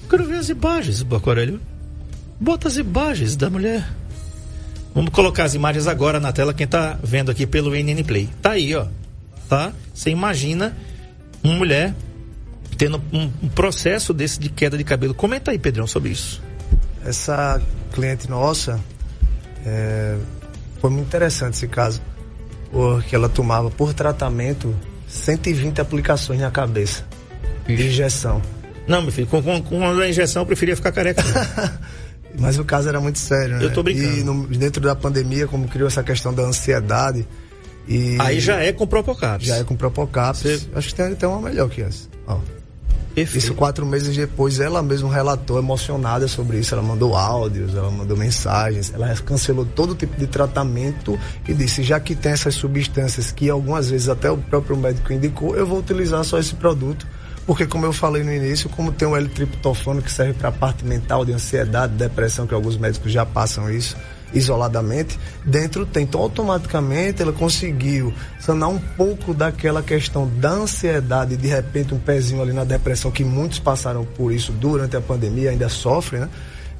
[0.10, 1.62] Quero ver as imagens, Bacorelho.
[2.40, 3.88] Bota as imagens da mulher.
[4.94, 8.30] Vamos colocar as imagens agora na tela, quem tá vendo aqui pelo NN Play.
[8.42, 8.88] Tá aí, ó.
[9.48, 9.72] Tá?
[9.94, 10.76] Você imagina
[11.44, 11.94] uma mulher
[12.78, 15.14] tendo um, processo desse de queda de cabelo.
[15.14, 16.42] Comenta aí, Pedrão, sobre isso.
[17.06, 18.80] Essa cliente nossa
[19.66, 20.18] é,
[20.80, 22.02] foi muito interessante esse caso,
[22.72, 24.74] porque ela tomava por tratamento
[25.10, 27.04] 120 aplicações na cabeça
[27.68, 28.42] de injeção.
[28.88, 31.22] Não, meu filho, com, com, com a injeção eu preferia ficar careca.
[32.40, 33.66] Mas o caso era muito sério, né?
[33.66, 34.18] Eu tô brincando.
[34.18, 37.28] E no- dentro da pandemia, como criou essa questão da ansiedade.
[37.88, 39.48] E aí já é com Propocaps.
[39.48, 40.42] já é com Propocaps.
[40.42, 42.08] Você- Acho que tem até uma melhor que essa.
[42.28, 42.40] Ó.
[43.20, 43.44] Perfeito.
[43.44, 46.74] Isso quatro meses depois, ela mesma relatou emocionada sobre isso.
[46.74, 52.00] Ela mandou áudios, ela mandou mensagens, ela cancelou todo tipo de tratamento e disse: já
[52.00, 56.24] que tem essas substâncias que algumas vezes até o próprio médico indicou, eu vou utilizar
[56.24, 57.08] só esse produto.
[57.46, 61.26] Porque, como eu falei no início, como tem o L-triptofano que serve para parte mental
[61.26, 63.98] de ansiedade, depressão, que alguns médicos já passam isso
[64.34, 66.04] isoladamente, dentro tem.
[66.04, 72.42] Então, automaticamente, ela conseguiu sanar um pouco daquela questão da ansiedade, de repente, um pezinho
[72.42, 76.30] ali na depressão, que muitos passaram por isso durante a pandemia, ainda sofrem, né?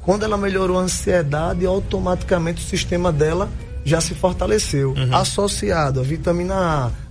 [0.02, 3.48] Quando ela melhorou a ansiedade, automaticamente o sistema dela
[3.84, 4.94] já se fortaleceu.
[5.12, 6.54] Associado à vitamina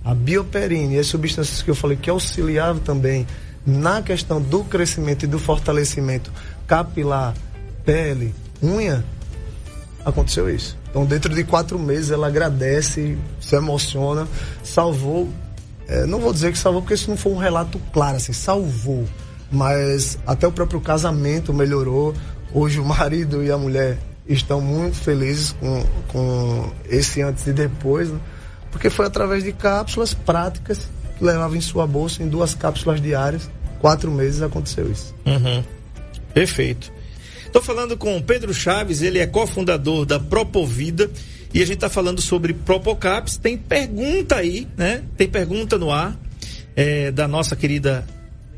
[0.04, 3.26] A, a bioperina e as substâncias que eu falei que auxiliavam também
[3.66, 6.32] na questão do crescimento e do fortalecimento
[6.66, 7.34] capilar,
[7.84, 9.04] pele, unha,
[10.04, 10.76] aconteceu isso.
[10.88, 14.26] Então, dentro de quatro meses, ela agradece, se emociona,
[14.62, 15.28] salvou.
[15.88, 19.06] é, não vou dizer que salvou, porque isso não foi um relato claro, assim, salvou.
[19.50, 22.14] Mas até o próprio casamento melhorou.
[22.52, 28.10] Hoje, o marido e a mulher estão muito felizes com, com esse antes e depois,
[28.10, 28.18] né?
[28.70, 33.50] porque foi através de cápsulas práticas que levava em sua bolsa, em duas cápsulas diárias.
[33.80, 35.14] Quatro meses aconteceu isso.
[35.26, 35.64] Uhum.
[36.32, 36.92] Perfeito.
[37.50, 41.10] Estou falando com o Pedro Chaves, ele é cofundador da Propovida
[41.52, 43.36] e a gente está falando sobre Propocaps.
[43.38, 45.02] Tem pergunta aí, né?
[45.16, 46.16] Tem pergunta no ar
[46.76, 48.06] é, da nossa querida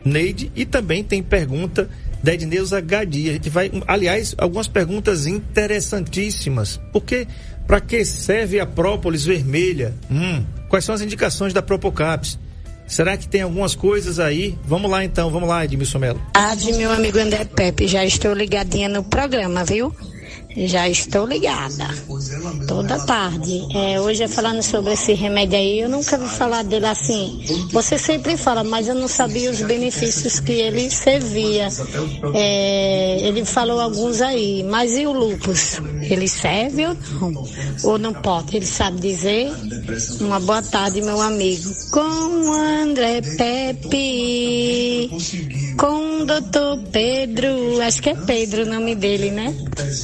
[0.04, 1.88] Neide e também tem pergunta
[2.22, 3.30] da Edneuza Gadia.
[3.30, 6.78] A gente vai, aliás, algumas perguntas interessantíssimas.
[6.92, 7.26] Porque
[7.66, 9.94] para que serve a própolis vermelha?
[10.10, 12.38] Hum, quais são as indicações da Propocaps?
[12.92, 14.54] Será que tem algumas coisas aí?
[14.66, 16.20] Vamos lá então, vamos lá, Edmilson Melo.
[16.30, 17.88] tarde, meu amigo André Pepe.
[17.88, 19.96] Já estou ligadinha no programa, viu?
[20.56, 21.88] Já estou ligada.
[22.66, 23.66] Toda tarde.
[23.74, 25.80] É, hoje é falando sobre esse remédio aí.
[25.80, 27.42] Eu nunca vi falar dele assim.
[27.72, 31.68] Você sempre fala, mas eu não sabia os benefícios que ele servia.
[32.34, 34.62] É, ele falou alguns aí.
[34.62, 35.80] Mas e o lupus?
[36.02, 36.96] Ele serve ou
[37.30, 37.48] não?
[37.84, 38.56] Ou não pode?
[38.56, 39.50] Ele sabe dizer?
[40.20, 41.70] Uma boa tarde, meu amigo.
[41.90, 45.10] Com o André Pepe.
[45.78, 47.80] Com o doutor Pedro.
[47.80, 49.54] Acho que é Pedro o nome dele, né?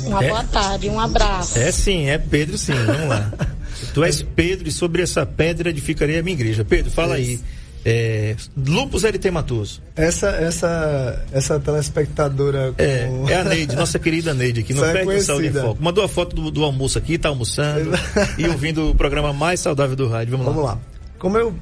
[0.07, 0.38] Uma É.
[0.39, 1.59] boa tarde, um abraço.
[1.59, 3.33] É sim, é Pedro sim, vamos lá.
[3.93, 6.65] tu és Pedro e sobre essa pedra edificarei a minha igreja.
[6.65, 7.41] Pedro, fala aí.
[7.85, 9.81] É, lupus eritematoso.
[9.97, 12.83] Essa, essa, essa telespectadora com...
[12.83, 15.51] É, é a Neide, nossa querida Neide aqui, não Essa é perde o Saúde em
[15.53, 15.69] conhecida.
[15.69, 15.83] Foco.
[15.83, 17.93] Mandou a foto do, do almoço aqui, tá almoçando
[18.37, 20.33] e ouvindo o programa mais saudável do rádio.
[20.33, 20.53] Vamos lá.
[20.53, 20.81] Vamos lá.
[21.19, 21.55] Como eu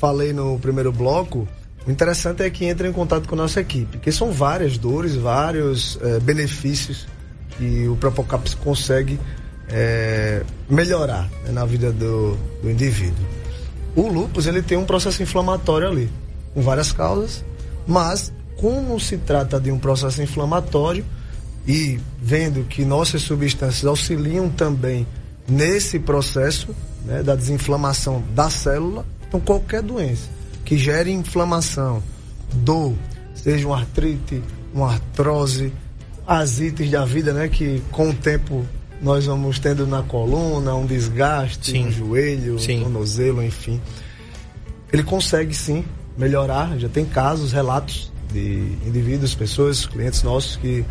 [0.00, 1.46] falei no primeiro bloco,
[1.86, 5.14] o interessante é que entra em contato com a nossa equipe, porque são várias dores,
[5.14, 7.06] vários eh, benefícios
[7.60, 9.20] que o Propocaps consegue
[9.68, 13.22] eh, melhorar né, na vida do, do indivíduo.
[13.94, 16.10] O lúpus ele tem um processo inflamatório ali,
[16.54, 17.44] com várias causas,
[17.86, 21.04] mas como se trata de um processo inflamatório
[21.68, 25.06] e vendo que nossas substâncias auxiliam também
[25.46, 30.30] nesse processo né, da desinflamação da célula, então qualquer doença
[30.64, 32.02] que gere inflamação,
[32.52, 32.94] dor,
[33.34, 34.42] seja uma artrite,
[34.72, 35.72] uma artrose,
[36.30, 38.64] as ites da vida, né, que com o tempo
[39.02, 41.86] nós vamos tendo na coluna, um desgaste, Sim.
[41.86, 42.78] um joelho, Sim.
[42.78, 43.80] um tornozelo, enfim.
[44.92, 45.84] Ele consegue sim
[46.16, 50.84] melhorar, já tem casos, relatos de indivíduos, pessoas, clientes nossos que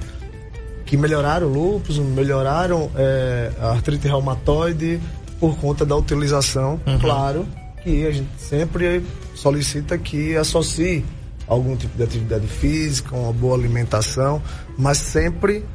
[0.85, 4.99] que melhoraram o lúpus, melhoraram eh, a artrite reumatoide
[5.39, 6.81] por conta da utilização.
[6.99, 7.47] Claro
[7.83, 11.05] que a gente sempre solicita que associe
[11.49, 14.41] algum tipo de atividade física, uma boa alimentação,
[14.77, 15.65] mas sempre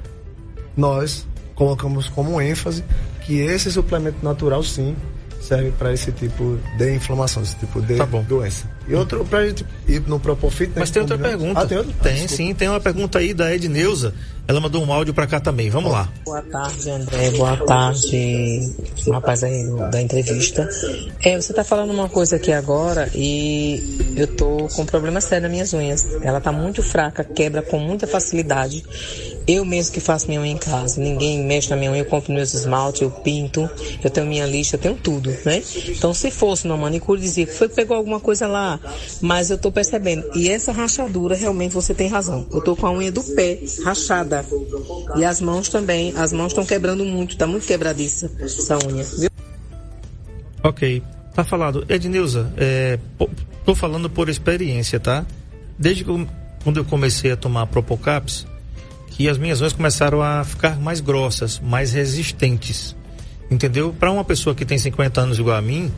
[0.76, 2.84] nós colocamos como ênfase
[3.26, 4.96] que esse suplemento natural sim
[5.44, 8.22] serve para esse tipo de inflamação, esse tipo de Tá bom.
[8.22, 8.68] doença.
[8.88, 11.60] E outro para a gente ir no Propofit, né, Mas tem outra pergunta.
[11.60, 11.94] Ah, tem outra?
[11.98, 12.36] Ah, Tem desculpa.
[12.36, 14.14] sim, tem uma pergunta aí da Edneuza.
[14.46, 15.70] Ela mandou um áudio pra cá também.
[15.70, 16.06] Vamos lá.
[16.24, 17.30] Boa tarde, André.
[17.30, 18.74] Boa tarde,
[19.10, 20.68] rapaz aí da entrevista.
[21.24, 25.44] É, você tá falando uma coisa aqui agora e eu tô com um problema sério
[25.44, 26.06] nas minhas unhas.
[26.20, 28.84] Ela tá muito fraca, quebra com muita facilidade.
[29.46, 32.32] Eu mesmo que faço minha unha em casa, ninguém mexe na minha unha, eu compro
[32.32, 33.68] meus esmaltes, eu pinto,
[34.02, 35.62] eu tenho minha lixa, eu tenho tudo, né?
[35.88, 38.80] Então se fosse uma manicure, dizia que foi que pegou alguma coisa lá,
[39.20, 40.24] mas eu tô percebendo.
[40.34, 42.46] E essa rachadura, realmente você tem razão.
[42.50, 44.44] Eu tô com a unha do pé rachada.
[45.16, 49.30] E as mãos também, as mãos estão quebrando muito, tá muito quebradiça essa unha, viu?
[50.62, 51.02] Ok.
[51.34, 51.84] Tá falado.
[51.88, 52.98] Edneuza, é,
[53.66, 55.26] tô falando por experiência, tá?
[55.78, 56.26] Desde que eu-
[56.62, 58.46] quando eu comecei a tomar Propocaps,
[59.14, 62.96] que as minhas unhas começaram a ficar mais grossas, mais resistentes.
[63.48, 63.94] Entendeu?
[63.96, 65.92] Para uma pessoa que tem 50 anos igual a mim,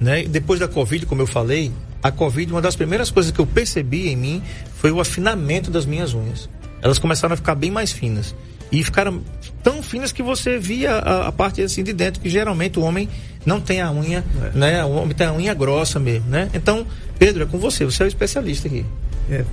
[0.00, 0.22] né?
[0.24, 1.70] Depois da Covid, como eu falei,
[2.02, 4.42] a Covid, uma das primeiras coisas que eu percebi em mim
[4.76, 6.48] foi o afinamento das minhas unhas.
[6.80, 8.34] Elas começaram a ficar bem mais finas.
[8.70, 9.20] E ficaram
[9.62, 13.06] tão finas que você via a, a parte assim de dentro, que geralmente o homem
[13.44, 14.82] não tem a unha, né?
[14.82, 16.48] O homem tem a unha grossa mesmo, né?
[16.54, 16.86] Então,
[17.18, 18.86] Pedro, é com você, você é o especialista aqui.
[19.30, 19.44] É,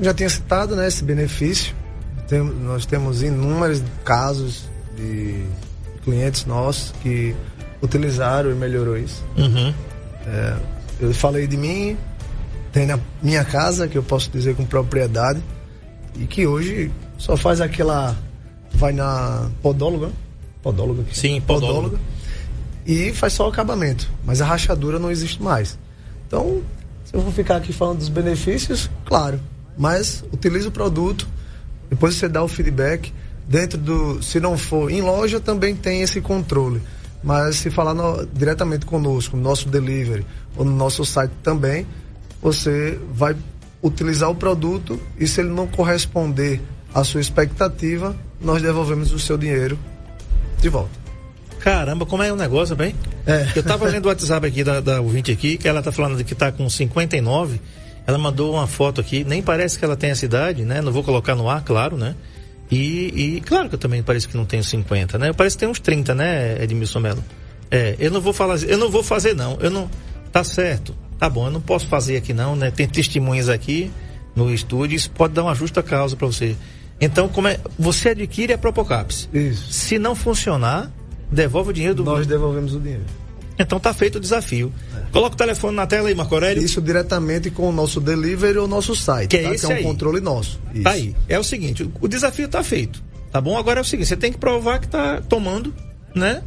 [0.00, 1.83] já tinha citado né, esse benefício.
[2.28, 5.44] Tem- nós temos inúmeros casos de
[6.02, 7.34] clientes nossos que
[7.82, 9.22] utilizaram e melhorou isso.
[9.36, 9.74] Uhum.
[10.26, 10.56] É,
[11.00, 11.96] eu falei de mim,
[12.72, 15.40] tem na minha casa, que eu posso dizer com propriedade,
[16.16, 18.16] e que hoje só faz aquela.
[18.72, 20.10] Vai na podóloga,
[20.62, 21.16] podóloga aqui.
[21.16, 21.98] Sim, podóloga.
[22.86, 25.78] e faz só o acabamento, mas a rachadura não existe mais.
[26.26, 26.60] Então,
[27.04, 29.40] se eu vou ficar aqui falando dos benefícios, claro,
[29.78, 31.28] mas utilize o produto,
[31.94, 33.12] depois você dá o feedback.
[33.46, 36.80] Dentro do, se não for em loja, também tem esse controle.
[37.22, 40.24] Mas se falar no- diretamente conosco, no nosso delivery
[40.56, 41.86] ou no nosso site também,
[42.40, 43.36] você vai
[43.82, 46.60] utilizar o produto e se ele não corresponder
[46.94, 49.78] à sua expectativa, nós devolvemos o seu dinheiro
[50.60, 51.04] de volta.
[51.60, 52.94] Caramba, como é o negócio, bem?
[53.26, 53.46] É.
[53.56, 56.34] Eu tava lendo o WhatsApp aqui da, da ouvinte aqui, que ela tá falando que
[56.34, 57.58] tá com 59.
[58.06, 60.80] Ela mandou uma foto aqui, nem parece que ela tem essa idade, né?
[60.82, 62.14] Não vou colocar no ar, claro, né?
[62.70, 65.30] E, e claro que eu também parece que não tenho 50, né?
[65.30, 67.24] Eu parece que tem uns 30, né, Edmilson Melo?
[67.70, 69.58] É, eu não vou falar, eu não vou fazer não.
[69.60, 69.90] Eu não
[70.30, 70.94] tá certo.
[71.18, 72.70] Tá bom, eu não posso fazer aqui não, né?
[72.70, 73.90] Tem testemunhas aqui
[74.34, 76.56] no estúdio, isso pode dar uma justa causa para você.
[77.00, 79.28] Então, como é, você adquire a Propocaps.
[79.32, 79.72] Isso.
[79.72, 80.90] Se não funcionar,
[81.30, 83.04] devolve o dinheiro do Nós devolvemos o dinheiro.
[83.58, 84.72] Então tá feito o desafio.
[85.14, 86.60] Coloca o telefone na tela aí, Marco Aurélio.
[86.60, 89.30] Isso diretamente com o nosso delivery ou nosso site.
[89.30, 89.54] Que é tá?
[89.54, 89.84] esse que é um aí.
[89.84, 90.58] controle nosso.
[90.74, 90.82] Isso.
[90.82, 91.14] Tá aí.
[91.28, 93.00] É o seguinte, o- desafio tá feito.
[93.30, 93.56] Tá bom?
[93.56, 95.72] Agora é o seguinte, você tem que provar que tá tomando,
[96.16, 96.42] né?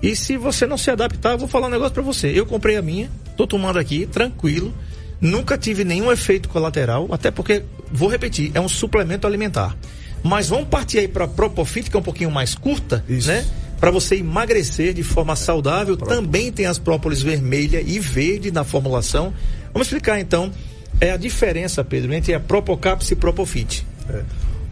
[0.00, 2.28] E se você não se adaptar, eu vou falar um negócio pra você.
[2.28, 4.72] Eu comprei a minha, tô tomando aqui, tranquilo.
[5.20, 9.76] Nunca tive nenhum efeito colateral, até porque, vou repetir, é um suplemento alimentar.
[10.22, 13.26] Mas vamos partir aí pra Propofit, que é um pouquinho mais curta, Isso.
[13.28, 13.44] né?
[13.82, 15.96] Para você emagrecer de forma saudável.
[15.96, 19.34] Também tem as própolis vermelha e verde na formulação.
[19.72, 20.52] Vamos explicar então
[21.00, 23.84] é a diferença, Pedro, entre a Propocaps e Propofit.
[24.08, 24.22] É.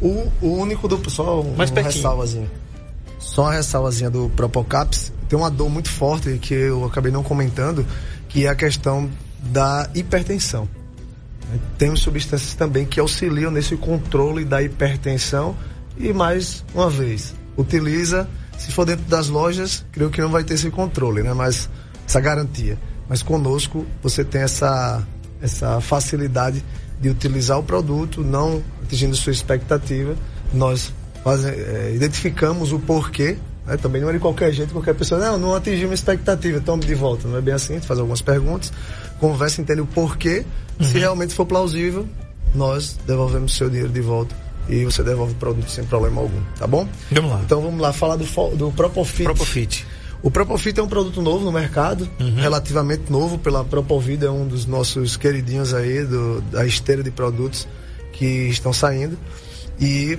[0.01, 1.11] O, o único do.
[1.11, 2.49] Só um, Mais um ressalvazinho.
[3.19, 5.13] Só uma ressalvazinha do Propocaps.
[5.29, 7.85] Tem uma dor muito forte que eu acabei não comentando,
[8.29, 9.11] que é a questão
[9.43, 10.69] da hipertensão.
[11.77, 15.57] Temos substâncias também que auxiliam nesse controle da hipertensão
[15.99, 18.29] e mais uma vez, utiliza,
[18.61, 21.33] se for dentro das lojas, creio que não vai ter esse controle, né?
[21.33, 21.69] Mas
[22.07, 22.79] essa garantia.
[23.09, 25.03] Mas conosco você tem essa
[25.41, 26.63] essa facilidade
[27.01, 30.15] de utilizar o produto, não atingindo sua expectativa.
[30.53, 30.93] Nós
[31.25, 33.39] faz, é, identificamos o porquê.
[33.67, 33.79] Né?
[33.79, 36.95] Também não é de qualquer jeito, qualquer pessoa, não, não atingi uma expectativa, tome de
[36.95, 37.27] volta.
[37.27, 38.71] Não é bem assim, a gente faz algumas perguntas,
[39.19, 40.45] conversa, entende o porquê.
[40.83, 42.07] Se realmente for plausível,
[42.55, 46.41] nós devolvemos o seu dinheiro de volta e você devolve o produto sem problema algum,
[46.59, 46.89] tá bom?
[47.11, 47.41] Vamos lá.
[47.45, 48.25] Então vamos lá, falar do,
[48.57, 49.25] do Propofit.
[49.25, 49.87] Propofit.
[50.23, 54.67] O Propofit é um produto novo no mercado, relativamente novo pela Propovida, é um dos
[54.67, 57.67] nossos queridinhos aí do, da esteira de produtos
[58.13, 59.17] que estão saindo.
[59.81, 60.19] E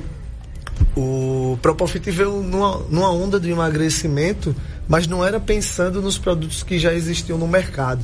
[0.95, 4.55] o Propofit veio numa, numa onda de emagrecimento,
[4.87, 8.03] mas não era pensando nos produtos que já existiam no mercado.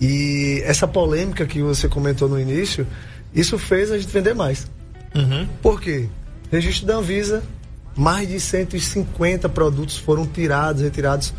[0.00, 2.86] E essa polêmica que você comentou no início,
[3.34, 4.66] isso fez a gente vender mais.
[5.14, 5.46] Uhum.
[5.62, 6.08] Por quê?
[6.50, 7.42] Registro da Anvisa,
[7.96, 11.32] mais de 150 produtos foram tirados, retirados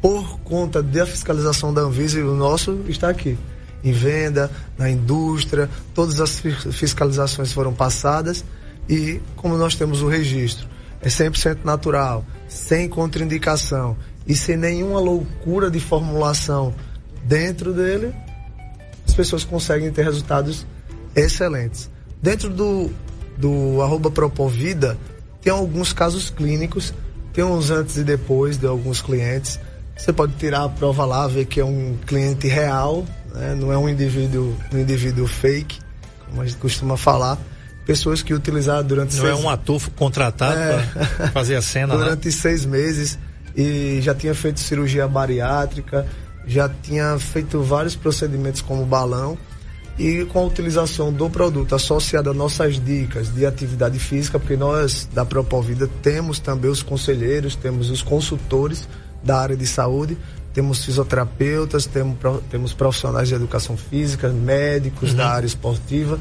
[0.00, 3.36] por conta da fiscalização da Anvisa e o nosso está aqui.
[3.82, 8.44] Em venda, na indústria, todas as fi- fiscalizações foram passadas
[8.88, 10.66] e como nós temos o registro,
[11.00, 16.74] é 100% natural, sem contraindicação e sem nenhuma loucura de formulação
[17.24, 18.12] dentro dele,
[19.06, 20.66] as pessoas conseguem ter resultados
[21.14, 21.90] excelentes.
[22.22, 22.90] Dentro do,
[23.38, 24.98] do arroba Propovida,
[25.40, 26.92] tem alguns casos clínicos,
[27.32, 29.58] tem uns antes e depois de alguns clientes.
[29.96, 33.54] Você pode tirar a prova lá, ver que é um cliente real, né?
[33.54, 35.78] não é um indivíduo, um indivíduo fake,
[36.28, 37.38] como a gente costuma falar.
[37.86, 40.82] Pessoas que utilizaram durante Não é seis- um ator contratado É.
[41.16, 42.04] para fazer a cena, né?
[42.04, 43.18] durante seis meses
[43.56, 46.06] e já tinha feito cirurgia bariátrica,
[46.46, 49.38] já tinha feito vários procedimentos como balão
[49.98, 55.08] e com a utilização do produto associado a nossas dicas de atividade física, porque nós
[55.12, 58.88] da Propovida temos também os conselheiros, temos os consultores
[59.24, 60.16] da área de saúde,
[60.54, 62.16] temos fisioterapeutas, temos,
[62.48, 66.18] temos profissionais de educação física, médicos da área esportiva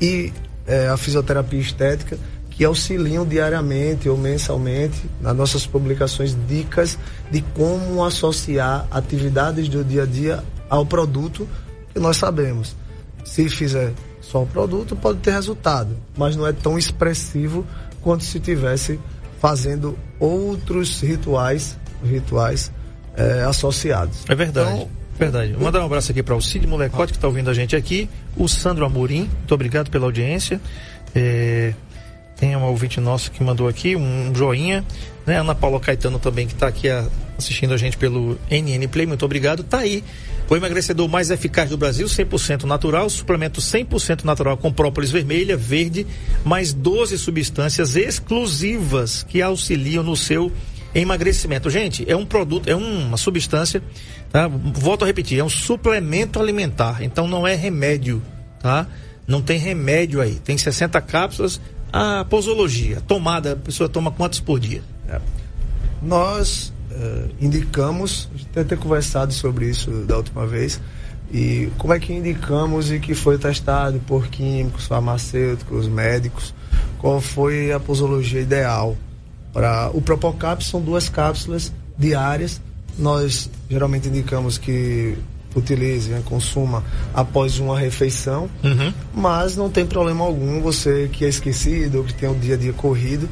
[0.00, 0.32] e
[0.66, 2.18] eh, a fisioterapia estética
[2.50, 6.98] que auxiliam diariamente ou mensalmente nas nossas publicações dicas
[7.30, 11.46] de como associar atividades do dia a dia ao produto
[11.92, 12.76] que nós sabemos.
[13.30, 17.64] Se fizer só o produto, pode ter resultado, mas não é tão expressivo
[18.02, 18.98] quanto se tivesse
[19.40, 22.72] fazendo outros rituais, rituais
[23.16, 24.24] eh, associados.
[24.28, 24.72] É verdade.
[24.74, 24.88] Então,
[25.18, 25.52] Verdade.
[25.52, 28.08] Vou mandar um abraço aqui para o Cid Molecote, que está ouvindo a gente aqui.
[28.36, 30.58] O Sandro Amorim, muito obrigado pela audiência.
[31.14, 31.74] É,
[32.36, 34.82] tem um ouvinte nosso que mandou aqui um joinha.
[35.26, 35.36] Né?
[35.38, 39.22] Ana Paula Caetano também, que está aqui a- assistindo a gente pelo NN Play, muito
[39.24, 39.62] obrigado.
[39.62, 40.02] Tá aí.
[40.50, 46.04] O emagrecedor mais eficaz do Brasil, 100% natural, suplemento 100% natural com própolis vermelha, verde,
[46.44, 50.50] mais 12 substâncias exclusivas que auxiliam no seu
[50.92, 51.70] emagrecimento.
[51.70, 53.80] Gente, é um produto, é uma substância,
[54.32, 54.48] tá?
[54.48, 58.20] Volto a repetir, é um suplemento alimentar, então não é remédio,
[58.60, 58.88] tá?
[59.28, 60.34] Não tem remédio aí.
[60.34, 61.60] Tem 60 cápsulas.
[61.92, 64.82] A posologia, tomada, a pessoa toma quantos por dia?
[66.02, 70.80] Nós eh, indicamos, a gente deve ter conversado sobre isso da última vez,
[71.32, 76.52] e como é que indicamos e que foi testado por químicos, farmacêuticos, médicos,
[76.98, 78.96] qual foi a posologia ideal.
[79.52, 82.60] Para o Propocap são duas cápsulas diárias,
[82.98, 85.16] nós geralmente indicamos que
[85.54, 88.48] utilize, né, consuma após uma refeição,
[89.14, 92.58] mas não tem problema algum você que é esquecido ou que tem o dia a
[92.58, 93.28] dia corrido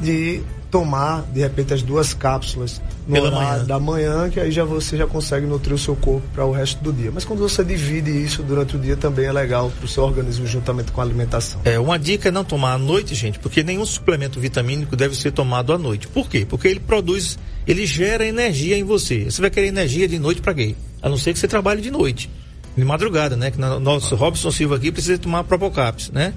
[0.00, 3.64] de tomar de repente as duas cápsulas no Pela horário manhã.
[3.66, 6.82] da manhã, que aí já você já consegue nutrir o seu corpo para o resto
[6.82, 7.10] do dia.
[7.12, 10.46] Mas quando você divide isso durante o dia também é legal para o seu organismo
[10.46, 11.60] juntamente com a alimentação.
[11.64, 15.30] É, uma dica é não tomar à noite, gente, porque nenhum suplemento vitamínico deve ser
[15.32, 16.08] tomado à noite.
[16.08, 16.46] Por quê?
[16.48, 19.26] Porque ele produz, ele gera energia em você.
[19.30, 20.74] Você vai querer energia de noite para quê?
[21.02, 22.30] A não ser que você trabalhe de noite,
[22.74, 23.50] de madrugada, né?
[23.50, 26.32] Que no- nosso Robson Silva aqui precisa tomar Propocaps, né?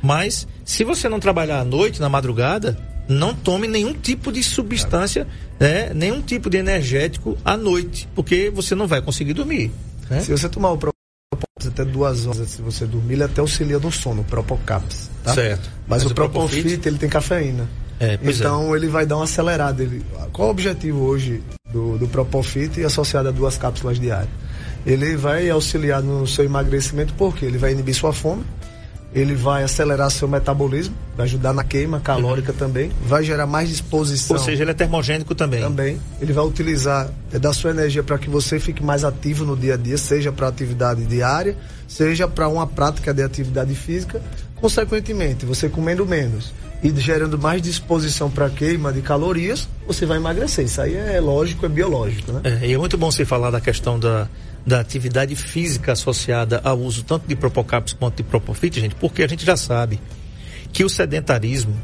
[0.00, 2.78] Mas se você não trabalhar à noite, na madrugada,
[3.08, 5.26] não tome nenhum tipo de substância,
[5.60, 5.92] né?
[5.94, 9.70] Nenhum tipo de energético à noite, porque você não vai conseguir dormir.
[10.10, 10.20] né?
[10.20, 13.90] Se você tomar o Propocaps até duas horas de você dormir, ele até auxilia no
[13.92, 15.10] sono, o Propocaps.
[15.22, 15.34] Tá?
[15.34, 15.70] Certo.
[15.86, 17.68] Mas, Mas o o Propofit- Propofit, ele tem cafeína.
[18.00, 19.82] É, pois então ele vai dar uma acelerada.
[19.82, 21.42] Ele, qual o objetivo hoje
[21.72, 24.28] do, do Propofit associado a duas cápsulas diárias?
[24.84, 28.44] Ele vai auxiliar no seu emagrecimento porque ele vai inibir sua fome,
[29.14, 32.58] ele vai acelerar seu metabolismo, vai ajudar na queima calórica Uhum.
[32.58, 34.36] também, vai gerar mais disposição.
[34.36, 35.60] Ou seja, ele é termogênico também.
[35.60, 36.00] Também.
[36.20, 39.74] Ele vai utilizar é, da sua energia para que você fique mais ativo no dia
[39.74, 41.56] a dia, seja para atividade diária,
[41.86, 44.20] seja para uma prática de atividade física.
[44.56, 46.52] Consequentemente, você comendo menos
[46.84, 50.66] e gerando mais disposição para queima de calorias, você vai emagrecer.
[50.66, 52.42] Isso aí é lógico, é biológico, né?
[52.44, 54.28] É, e é muito bom você falar da questão da,
[54.66, 59.26] da atividade física associada ao uso tanto de Propocaps quanto de Propofit, gente, porque a
[59.26, 59.98] gente já sabe
[60.74, 61.74] que o sedentarismo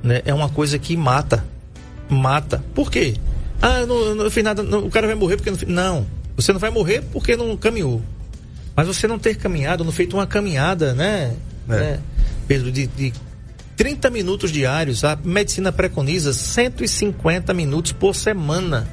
[0.00, 1.44] né, é uma coisa que mata.
[2.08, 2.62] Mata.
[2.76, 3.16] Por quê?
[3.60, 5.58] Ah, eu não, não fiz nada, não, o cara vai morrer porque não.
[5.66, 6.06] Não.
[6.36, 8.00] Você não vai morrer porque não caminhou.
[8.76, 11.34] Mas você não ter caminhado, não feito uma caminhada, né?
[11.68, 11.72] É.
[11.72, 12.00] né,
[12.46, 13.12] Pedro, de, de
[13.76, 15.04] 30 minutos diários.
[15.04, 18.86] A medicina preconiza 150 minutos por semana.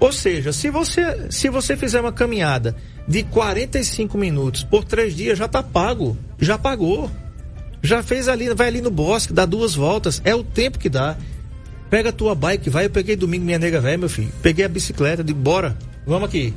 [0.00, 2.74] Ou seja, se você, se você fizer uma caminhada
[3.06, 6.16] de 45 minutos por três dias, já está pago.
[6.38, 7.10] Já pagou.
[7.82, 10.20] Já fez ali, vai ali no bosque, dá duas voltas.
[10.24, 11.16] É o tempo que dá.
[11.90, 12.86] Pega a tua bike, vai.
[12.86, 14.32] Eu peguei domingo minha nega velha, meu filho.
[14.42, 15.76] Peguei a bicicleta, de bora,
[16.06, 16.52] vamos aqui.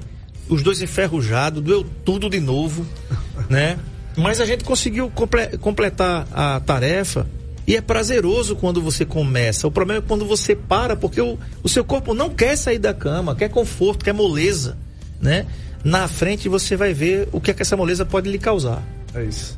[0.49, 2.85] Os dois enferrujados, doeu tudo de novo,
[3.49, 3.77] né?
[4.15, 7.27] Mas a gente conseguiu comple- completar a tarefa
[7.67, 9.67] e é prazeroso quando você começa.
[9.67, 12.93] O problema é quando você para, porque o, o seu corpo não quer sair da
[12.93, 14.77] cama, quer conforto, quer moleza,
[15.21, 15.45] né?
[15.83, 18.81] Na frente você vai ver o que, é que essa moleza pode lhe causar.
[19.13, 19.57] É isso.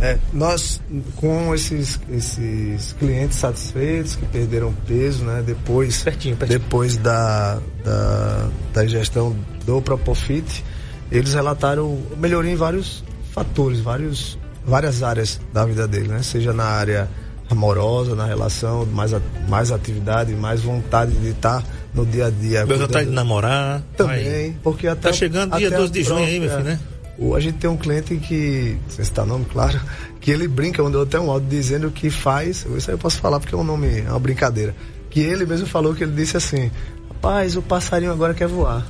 [0.00, 0.80] É, nós,
[1.16, 5.42] com esses, esses clientes satisfeitos que perderam peso, né?
[5.46, 6.58] Depois, Pertinho, pertinho.
[6.58, 10.64] depois da, da, da ingestão do Propofit,
[11.10, 16.22] eles relataram melhoria em vários fatores, vários, várias áreas da vida dele, né?
[16.22, 17.08] Seja na área
[17.54, 19.12] amorosa, na relação, mais,
[19.48, 22.66] mais atividade, mais vontade de estar no dia a dia.
[22.66, 23.82] Meu vontade cuidando- de namorar.
[23.96, 24.56] também, Aí.
[24.62, 25.08] porque até.
[25.08, 26.78] Tá chegando dia até 12 de junho aí, meu filho, né?
[27.16, 29.80] O, a gente tem um cliente que, não sei se tá nome, claro,
[30.20, 33.38] que ele brinca, mandou até um áudio dizendo que faz, isso aí eu posso falar
[33.38, 34.74] porque é um nome, é uma brincadeira,
[35.10, 36.72] que ele mesmo falou que ele disse assim,
[37.24, 38.86] rapaz, o passarinho agora quer voar.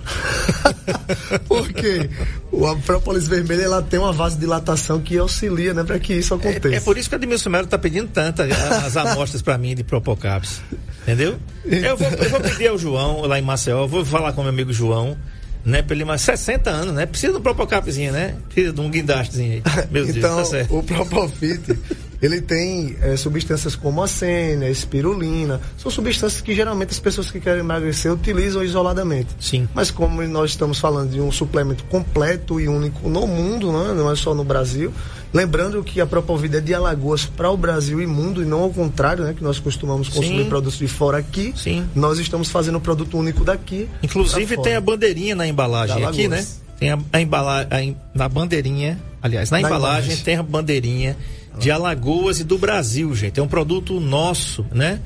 [1.49, 2.09] porque
[2.51, 6.69] o- a própolis vermelha, ela tem uma vasodilatação que auxilia, né, para que isso aconteça.
[6.69, 8.47] É, é por isso que a Admilson Melo tá pedindo tanto a-
[8.85, 10.61] as amostras para mim de Propocaps.
[11.03, 11.37] Entendeu?
[11.65, 14.51] Eu vou, eu vou pedir ao João, lá em Maceió, eu vou falar com meu
[14.51, 15.17] amigo João,
[15.65, 15.83] né?
[15.83, 17.05] Pra ele mais 60 anos, né?
[17.07, 18.35] Precisa de um Propocapzinho, né?
[18.49, 19.63] Precisa de um guindastezinho aí.
[19.91, 20.79] Meu Deus, então, tá certo.
[20.79, 21.79] o Propofit,
[22.25, 27.41] ele tem é, substâncias como a sênia, espirulina, são substâncias que geralmente as pessoas que
[27.41, 29.29] querem emagrecer utilizam isoladamente.
[29.41, 29.69] Sim.
[29.75, 33.93] Mas como nós estamos falando de um suplemento completo e único no mundo, né?
[33.95, 34.93] não é só no Brasil,
[35.33, 38.71] lembrando que a Propovida é de Alagoas para o Brasil e mundo e não ao
[38.71, 39.35] contrário, né?
[39.37, 40.49] Que nós costumamos consumir Sim.
[40.49, 41.53] produtos de fora aqui.
[41.57, 41.85] Sim.
[41.95, 43.89] Nós estamos fazendo um produto único daqui.
[44.03, 46.45] Inclusive tem a bandeirinha na embalagem aqui, né?
[46.79, 50.25] Tem a, a embala, a em- na bandeirinha, aliás, na, Na embalagem, embalagem.
[50.25, 51.17] tem a bandeirinha
[51.59, 53.41] de Alagoas e do Brasil, gente.
[53.41, 55.01] É um produto nosso, né?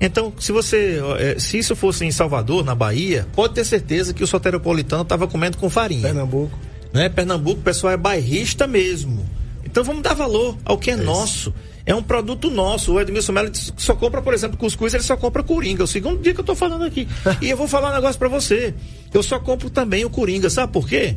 [0.00, 4.22] Então, se você, eh, se isso fosse em Salvador, na Bahia, pode ter certeza que
[4.22, 6.02] o soteropolitano estava comendo com farinha.
[6.02, 6.58] Pernambuco.
[6.92, 7.08] né?
[7.08, 9.24] Pernambuco, o pessoal é bairrista mesmo.
[9.64, 11.54] Então vamos dar valor ao que é, nosso.
[11.86, 12.92] É um produto nosso.
[12.92, 15.82] O Edmilson Melo só compra, por exemplo, cuscuz, ele só compra coringa.
[15.82, 17.08] É o segundo dia que eu tô falando aqui.
[17.42, 18.74] e eu vou falar um negócio pra você.
[19.12, 20.48] Eu só compro também o coringa.
[20.48, 21.16] Sabe por quê?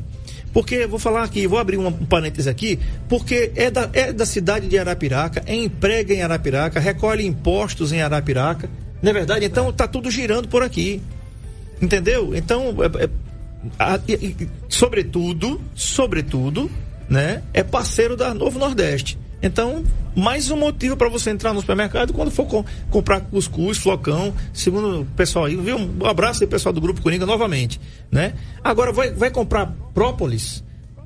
[0.54, 4.68] Porque, vou falar aqui, vou abrir um, parênteses aqui, porque é da, é da cidade
[4.68, 8.70] de Arapiraca, é emprega em Arapiraca, recolhe impostos em Arapiraca.
[9.02, 9.46] Não é verdade?
[9.46, 11.02] Então tá tudo girando por aqui.
[11.82, 12.36] Entendeu?
[12.36, 13.10] Então, é- é-
[13.78, 16.72] a- e- sobretudo, sobretudo,
[17.10, 19.18] né, é parceiro da Novo Nordeste.
[19.42, 19.84] Então,
[20.16, 25.02] mais um motivo para você entrar no supermercado quando for com- comprar cuscuz, flocão, segundo
[25.02, 25.78] o pessoal aí, viu?
[25.78, 27.80] Um abraço aí, pessoal do Grupo Coringa, novamente,
[28.12, 28.34] né?
[28.64, 30.64] Agora, vai, vai comprar própolis?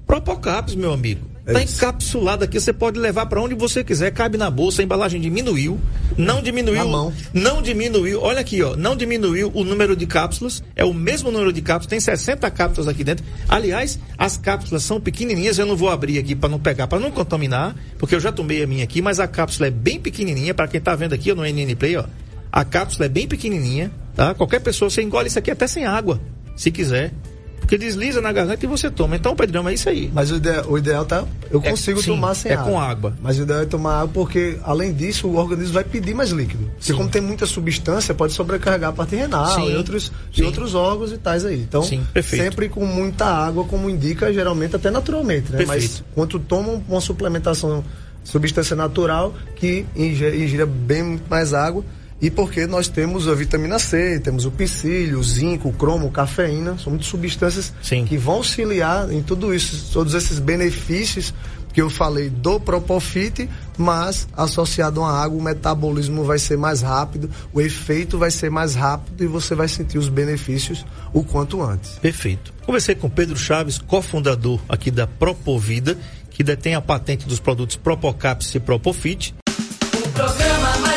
[0.08, 1.31] Propocaps, meu amigo.
[1.46, 1.76] É Tá isso.
[1.76, 5.80] encapsulado aqui, você pode levar para onde você quiser, cabe na bolsa, a embalagem diminuiu,
[6.16, 7.14] não diminuiu, mão.
[7.34, 11.52] não diminuiu, olha aqui, ó, não diminuiu o número de cápsulas, é o mesmo número
[11.52, 13.26] de cápsulas, tem 60 cápsulas aqui dentro.
[13.50, 17.10] Aliás, as cápsulas são pequenininhas, eu não vou abrir aqui para não pegar, para não
[17.10, 20.68] contaminar, porque eu já tomei a minha aqui, mas a cápsula é bem pequenininha, para
[20.68, 22.04] quem tá vendo aqui ó, no NN Play, ó.
[22.52, 24.36] A cápsula é bem pequenininha, tá?
[24.36, 26.22] Qualquer pessoa, você engole isso aqui até sem água,
[26.56, 27.12] se quiser.
[27.72, 29.16] Porque desliza na garganta e você toma.
[29.16, 30.12] Então, Pedrão, é isso aí.
[30.14, 31.24] Mas o, ide- o ideal tá.
[31.50, 32.66] Eu É- consigo sim, tomar sem é água.
[32.70, 33.14] com água.
[33.22, 36.66] Mas o ideal é tomar água porque, além disso, o organismo vai pedir mais líquido.
[36.66, 36.96] Porque Sim.
[36.98, 41.14] como tem muita substância, pode sobrecarregar a parte renal Sim, e outros, e outros órgãos
[41.14, 41.62] e tais aí.
[41.62, 41.82] Então,
[42.22, 45.64] sempre com muita água, como indica, geralmente até naturalmente, né?
[45.66, 46.06] Mas Perfeito.
[46.14, 47.86] quando toma uma suplementação,
[48.22, 51.86] substância natural, que ingira bem muito mais água.
[52.22, 56.78] E porque nós temos a vitamina C, temos o psyllium, o zinco, o cromo, cafeína,
[56.78, 58.06] são muitas substâncias Sim.
[58.06, 61.34] que vão auxiliar em tudo isso, todos esses benefícios
[61.74, 66.82] que eu falei do Propofit, mas associado a uma água, o metabolismo vai ser mais
[66.82, 71.62] rápido, o efeito vai ser mais rápido e você vai sentir os benefícios o quanto
[71.64, 71.92] antes.
[72.00, 72.54] Perfeito.
[72.66, 75.98] Conversei com Pedro Chaves, cofundador aqui da Propovida,
[76.30, 79.34] que detém a patente dos produtos Propocaps e Propofit.
[80.06, 80.91] O programa